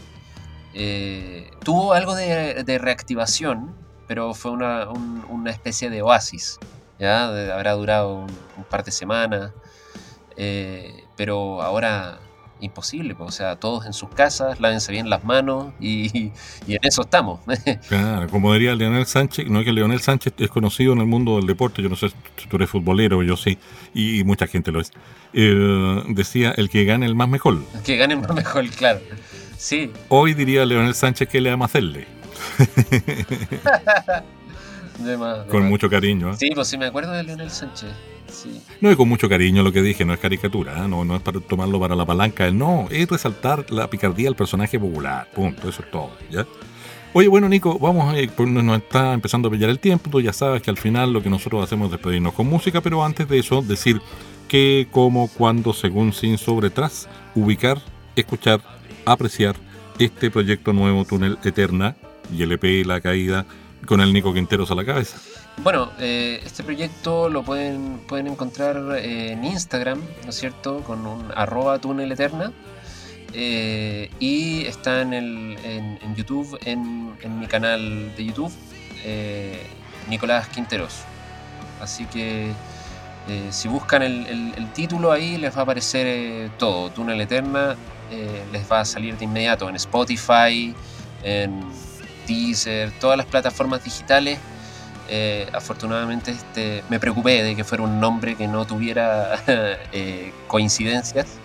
Eh, 0.75 1.51
tuvo 1.65 1.93
algo 1.93 2.15
de, 2.15 2.79
reactivación, 2.79 3.75
pero 4.09 4.35
fue 4.35 4.51
una, 4.51 4.89
un- 4.89 5.25
una 5.29 5.51
especie 5.51 5.91
de 5.91 6.03
oasis. 6.03 6.59
¿ya? 6.99 7.27
Habrá 7.55 7.73
durado 7.73 8.15
un, 8.57 8.65
par 8.69 8.85
de 8.85 8.93
semanas, 8.93 9.53
pero 11.17 11.63
ahora 11.63 12.19
imposible, 12.63 13.15
pues, 13.15 13.29
o 13.29 13.33
sea, 13.33 13.57
todos 13.57 13.87
en 13.87 13.93
sus 13.93 14.09
casas, 14.11 14.61
lávense 14.61 14.93
bien 14.93 15.11
las 15.11 15.25
manos 15.25 15.73
y, 15.81 16.29
y 16.67 16.75
en 16.75 16.79
eso 16.83 17.03
estamos. 17.03 17.41
Claro, 17.89 18.29
como 18.29 18.53
diría 18.55 18.75
Leonel 18.75 19.07
Sánchez, 19.07 19.47
no 19.49 19.61
es 19.61 19.65
que 19.67 19.73
Leonel 19.73 20.01
Sánchez 20.01 20.33
es 20.39 20.49
conocido 20.49 20.93
en 20.95 21.01
el 21.01 21.07
mundo 21.07 21.37
del 21.37 21.47
deporte, 21.47 21.83
yo 21.83 21.89
no 21.89 21.97
sé 21.97 22.09
si 22.37 22.47
tú 22.49 22.57
eres 22.57 22.71
futbolero, 22.71 23.23
yo 23.23 23.37
sí, 23.37 23.59
y 23.95 24.25
mucha 24.25 24.47
gente 24.47 24.73
lo 24.73 24.81
es. 24.81 24.91
Eh, 25.35 26.03
decía, 26.09 26.53
el 26.57 26.69
que 26.71 26.85
gane 26.85 27.07
el 27.07 27.15
más 27.15 27.29
mejor. 27.29 27.61
que 27.85 27.97
ganen 27.97 28.21
más 28.21 28.35
mejor, 28.35 28.69
claro. 28.71 29.01
Sí, 29.57 29.93
Hoy 30.09 30.35
diría 30.35 30.65
Leonel 30.65 30.95
Sánchez 30.95 31.29
que 31.29 31.41
le 31.41 31.51
ama 31.51 31.67
hacerle, 31.67 32.07
de 34.99 35.17
más, 35.17 35.45
de 35.47 35.51
con 35.51 35.63
más. 35.63 35.71
mucho 35.71 35.89
cariño. 35.91 36.33
¿eh? 36.33 36.37
Sí, 36.39 36.51
pues 36.55 36.69
sí, 36.69 36.79
me 36.79 36.87
acuerdo 36.87 37.13
de 37.13 37.23
Leonel 37.23 37.51
Sánchez. 37.51 37.91
Sí. 38.33 38.61
No, 38.81 38.91
y 38.91 38.97
con 38.97 39.09
mucho 39.09 39.29
cariño 39.29 39.63
lo 39.63 39.73
que 39.73 39.83
dije, 39.83 40.05
no 40.05 40.15
es 40.15 40.21
caricatura, 40.21 40.85
¿eh? 40.85 40.89
no, 40.89 41.05
no 41.05 41.17
es 41.17 41.23
para 41.23 41.41
tomarlo 41.41 41.79
para 41.79 41.95
la 41.95 42.07
palanca, 42.07 42.51
no, 42.51 42.89
es 42.91 43.09
resaltar 43.09 43.71
la 43.71 43.89
picardía 43.91 44.27
del 44.27 44.37
personaje 44.37 44.79
popular, 44.81 45.29
punto, 45.35 45.69
eso 45.69 45.83
es 45.83 45.91
todo, 45.91 46.11
¿ya? 46.31 46.47
Oye, 47.15 47.29
bueno, 47.29 47.47
Nico, 47.47 47.79
vamos 47.79 48.13
a 48.13 48.19
ir, 48.19 48.31
pues 48.31 48.49
nos 48.49 48.79
está 48.79 49.13
empezando 49.13 49.49
a 49.49 49.51
pillar 49.51 49.69
el 49.69 49.79
tiempo, 49.79 50.09
tú 50.09 50.21
ya 50.23 50.33
sabes 50.33 50.63
que 50.63 50.71
al 50.71 50.79
final 50.79 51.13
lo 51.13 51.23
que 51.23 51.29
nosotros 51.29 51.63
hacemos 51.63 51.87
es 51.87 51.93
despedirnos 51.93 52.33
con 52.33 52.47
música, 52.47 52.81
pero 52.81 53.05
antes 53.05 53.29
de 53.29 53.39
eso, 53.39 53.61
decir 53.61 54.01
qué, 54.49 54.89
cómo, 54.91 55.29
cuándo, 55.29 55.75
según, 55.75 56.15
sin, 56.15 56.39
sobre, 56.39 56.71
tras, 56.71 57.09
ubicar, 57.35 57.83
escuchar, 58.17 58.63
apreciar 59.05 59.57
este 59.99 60.31
proyecto 60.31 60.73
nuevo, 60.73 61.05
Túnel 61.05 61.39
Eterna, 61.45 61.97
y 62.35 62.43
el 62.43 62.53
EP 62.53 62.87
La 62.87 63.01
Caída, 63.03 63.45
con 63.87 64.01
el 64.01 64.13
Nico 64.13 64.33
Quinteros 64.33 64.71
a 64.71 64.75
la 64.75 64.85
cabeza. 64.85 65.19
Bueno, 65.59 65.91
eh, 65.99 66.41
este 66.45 66.63
proyecto 66.63 67.29
lo 67.29 67.43
pueden, 67.43 67.99
pueden 68.07 68.27
encontrar 68.27 68.77
eh, 68.97 69.33
en 69.33 69.45
Instagram, 69.45 70.01
¿no 70.25 70.31
es 70.31 70.37
cierto? 70.37 70.81
Con 70.81 71.07
un 71.07 71.31
arroba 71.35 71.79
túnel 71.79 72.11
eterna. 72.11 72.53
Eh, 73.35 74.11
y 74.21 74.67
está 74.67 75.03
en, 75.03 75.13
el, 75.15 75.57
en, 75.65 76.15
YouTube, 76.15 76.59
en, 76.65 77.13
en 77.23 77.39
mi 77.39 77.47
canal 77.47 78.15
de 78.17 78.25
YouTube, 78.25 78.53
Nicolás 80.09 80.49
Quinteros. 80.49 81.01
Así 81.81 82.05
que 82.07 82.53
si 83.51 83.69
buscan 83.69 84.03
el, 84.03 84.27
el- 84.57 84.73
título 84.73 85.13
ahí 85.13 85.39
les 85.39 85.55
va 85.55 85.61
a 85.61 85.63
aparecer 85.63 86.51
todo, 86.59 86.91
Túnel 86.91 87.21
Eterna, 87.21 87.77
les 88.53 88.71
va 88.71 88.81
a 88.81 88.85
salir 88.85 89.17
de 89.17 89.25
inmediato 89.25 89.69
en 89.69 89.77
Spotify, 89.77 90.75
en 91.23 91.63
Deezer, 92.27 92.91
todas 93.01 93.17
las 93.17 93.27
plataformas 93.27 93.85
digitales. 93.85 94.39
Eh, 95.09 95.49
afortunadamente 95.53 96.31
este, 96.31 96.83
me 96.89 96.99
preocupé 97.01 97.43
de 97.43 97.57
que 97.57 97.65
fuera 97.65 97.85
un 97.85 98.01
nombre 98.01 98.35
que 98.35 98.49
no 98.49 98.65
tuviera 98.65 99.43
eh, 99.93 100.33
coincidencias. 100.47 101.39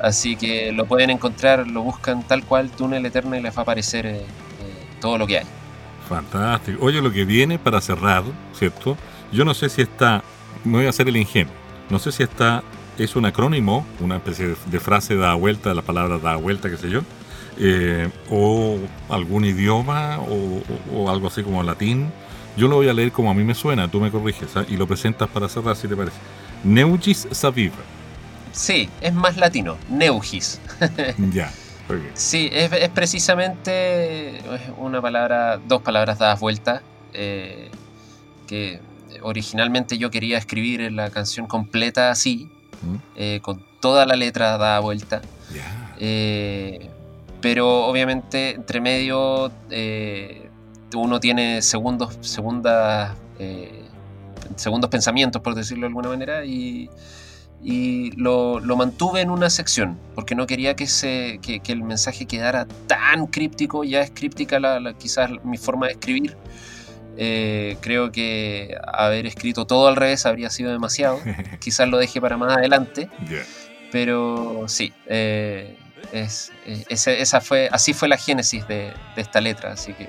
Así 0.00 0.34
que 0.34 0.72
lo 0.72 0.86
pueden 0.86 1.10
encontrar, 1.10 1.66
lo 1.66 1.82
buscan 1.82 2.26
tal 2.26 2.42
cual, 2.44 2.70
Túnel 2.70 3.04
Eterno, 3.04 3.36
y 3.36 3.42
les 3.42 3.54
va 3.54 3.60
a 3.60 3.62
aparecer 3.62 4.06
eh, 4.06 4.16
eh, 4.16 4.24
todo 5.00 5.18
lo 5.18 5.26
que 5.26 5.38
hay. 5.38 5.46
Fantástico. 6.08 6.84
Oye, 6.84 7.02
lo 7.02 7.12
que 7.12 7.24
viene 7.24 7.58
para 7.58 7.80
cerrar, 7.80 8.24
¿cierto? 8.54 8.96
Yo 9.30 9.44
no 9.44 9.52
sé 9.52 9.68
si 9.68 9.82
está, 9.82 10.24
me 10.64 10.78
voy 10.78 10.86
a 10.86 10.90
hacer 10.90 11.06
el 11.08 11.16
ingenuo, 11.16 11.52
no 11.90 11.98
sé 11.98 12.12
si 12.12 12.22
está, 12.22 12.64
es 12.98 13.14
un 13.14 13.26
acrónimo, 13.26 13.86
una 14.00 14.16
especie 14.16 14.48
de, 14.48 14.56
de 14.66 14.80
frase 14.80 15.16
da 15.16 15.34
vuelta, 15.34 15.72
la 15.74 15.82
palabra 15.82 16.18
da 16.18 16.36
vuelta, 16.36 16.70
qué 16.70 16.76
sé 16.76 16.90
yo, 16.90 17.02
eh, 17.62 18.08
o 18.30 18.78
algún 19.10 19.44
idioma, 19.44 20.18
o, 20.18 21.10
algo 21.10 21.28
así 21.28 21.42
como 21.42 21.62
latín. 21.62 22.10
Yo 22.56 22.68
lo 22.68 22.76
voy 22.76 22.88
a 22.88 22.94
leer 22.94 23.12
como 23.12 23.30
a 23.30 23.34
mí 23.34 23.44
me 23.44 23.54
suena, 23.54 23.88
tú 23.88 24.00
me 24.00 24.10
corriges, 24.10 24.56
¿ah? 24.56 24.64
y 24.66 24.76
lo 24.76 24.86
presentas 24.86 25.28
para 25.28 25.48
cerrar, 25.48 25.76
si 25.76 25.86
te 25.86 25.94
parece. 25.94 26.16
Neugis 26.64 27.28
Saviv. 27.30 27.72
Sí, 28.52 28.88
es 29.00 29.12
más 29.12 29.36
latino, 29.36 29.76
Neugis. 29.90 30.58
ya. 31.32 31.52
Sí, 32.14 32.48
es, 32.52 32.72
es 32.72 32.88
precisamente 32.88 34.40
una 34.78 35.02
palabra, 35.02 35.58
dos 35.58 35.82
palabras 35.82 36.18
dadas 36.18 36.40
vueltas, 36.40 36.82
eh, 37.12 37.70
que 38.46 38.80
originalmente 39.22 39.98
yo 39.98 40.10
quería 40.10 40.38
escribir 40.38 40.90
la 40.92 41.10
canción 41.10 41.46
completa 41.46 42.10
así, 42.10 42.48
¿Mm? 42.82 42.96
eh, 43.16 43.40
con 43.42 43.62
toda 43.80 44.06
la 44.06 44.16
letra 44.16 44.56
dada 44.56 44.80
vuelta. 44.80 45.20
Ya. 45.52 45.94
Eh, 45.98 46.90
pero 47.40 47.84
obviamente 47.86 48.50
entre 48.50 48.80
medio 48.80 49.50
eh, 49.70 50.48
uno 50.94 51.20
tiene 51.20 51.62
segundos, 51.62 52.16
segundas, 52.20 53.14
eh, 53.38 53.82
segundos 54.56 54.90
pensamientos, 54.90 55.40
por 55.42 55.54
decirlo 55.54 55.82
de 55.82 55.88
alguna 55.88 56.08
manera, 56.08 56.44
y, 56.44 56.90
y 57.62 58.10
lo, 58.12 58.58
lo 58.60 58.76
mantuve 58.76 59.20
en 59.20 59.30
una 59.30 59.50
sección, 59.50 59.98
porque 60.14 60.34
no 60.34 60.46
quería 60.46 60.74
que, 60.76 60.86
se, 60.86 61.38
que, 61.42 61.60
que 61.60 61.72
el 61.72 61.82
mensaje 61.82 62.26
quedara 62.26 62.66
tan 62.86 63.26
críptico, 63.26 63.84
ya 63.84 64.00
es 64.02 64.10
críptica 64.10 64.58
la, 64.60 64.80
la- 64.80 64.94
quizás 64.94 65.30
mi 65.44 65.56
forma 65.58 65.86
de 65.86 65.92
escribir. 65.92 66.36
Eh, 67.22 67.76
creo 67.80 68.12
que 68.12 68.76
haber 68.94 69.26
escrito 69.26 69.66
todo 69.66 69.88
al 69.88 69.96
revés 69.96 70.24
habría 70.26 70.48
sido 70.48 70.70
demasiado. 70.70 71.18
Quizás 71.60 71.86
lo 71.88 71.98
deje 71.98 72.18
para 72.20 72.38
más 72.38 72.56
adelante. 72.56 73.10
Ya. 73.28 73.42
Pero 73.92 74.64
sí, 74.68 74.92
eh, 75.06 75.76
es, 76.12 76.52
eh, 76.66 76.84
esa 76.88 77.40
fue, 77.40 77.68
así 77.72 77.92
fue 77.92 78.08
la 78.08 78.16
génesis 78.16 78.66
de, 78.68 78.92
de 79.16 79.22
esta 79.22 79.40
letra, 79.40 79.72
así 79.72 79.92
que 79.92 80.08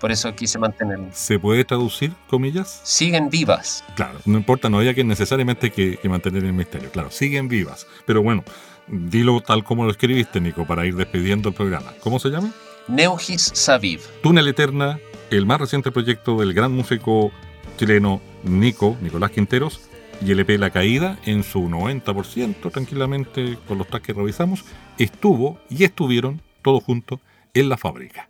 por 0.00 0.10
eso 0.10 0.34
quise 0.34 0.58
mantenerlo. 0.58 1.08
¿Se 1.12 1.38
puede 1.38 1.64
traducir, 1.64 2.12
comillas? 2.28 2.80
Siguen 2.84 3.28
vivas. 3.28 3.84
Claro, 3.96 4.18
no 4.24 4.38
importa, 4.38 4.70
no 4.70 4.78
haya 4.78 4.94
que 4.94 5.04
necesariamente 5.04 5.70
que, 5.70 5.98
que 5.98 6.08
mantener 6.08 6.44
el 6.44 6.54
misterio. 6.54 6.90
Claro, 6.90 7.10
siguen 7.10 7.48
vivas. 7.48 7.86
Pero 8.06 8.22
bueno, 8.22 8.42
dilo 8.88 9.40
tal 9.42 9.62
como 9.62 9.84
lo 9.84 9.90
escribiste, 9.90 10.40
Nico, 10.40 10.66
para 10.66 10.86
ir 10.86 10.96
despidiendo 10.96 11.50
el 11.50 11.54
programa. 11.54 11.92
¿Cómo 12.00 12.18
se 12.18 12.30
llama? 12.30 12.50
Neugis 12.88 13.52
Saviv. 13.54 14.00
Túnel 14.22 14.48
Eterna, 14.48 14.98
el 15.30 15.44
más 15.44 15.60
reciente 15.60 15.92
proyecto 15.92 16.40
del 16.40 16.54
gran 16.54 16.72
músico 16.72 17.30
chileno 17.76 18.22
Nico, 18.42 18.96
Nicolás 19.02 19.30
Quinteros, 19.30 19.80
y 20.24 20.32
el 20.32 20.40
EP 20.40 20.50
La 20.58 20.70
Caída, 20.70 21.18
en 21.24 21.42
su 21.42 21.68
90%, 21.68 22.70
tranquilamente, 22.70 23.58
con 23.66 23.78
los 23.78 23.86
tracks 23.86 24.06
que 24.06 24.12
revisamos, 24.12 24.64
estuvo 24.98 25.58
y 25.68 25.84
estuvieron 25.84 26.42
todos 26.62 26.84
juntos 26.84 27.20
en 27.54 27.68
la 27.68 27.76
fábrica. 27.76 28.29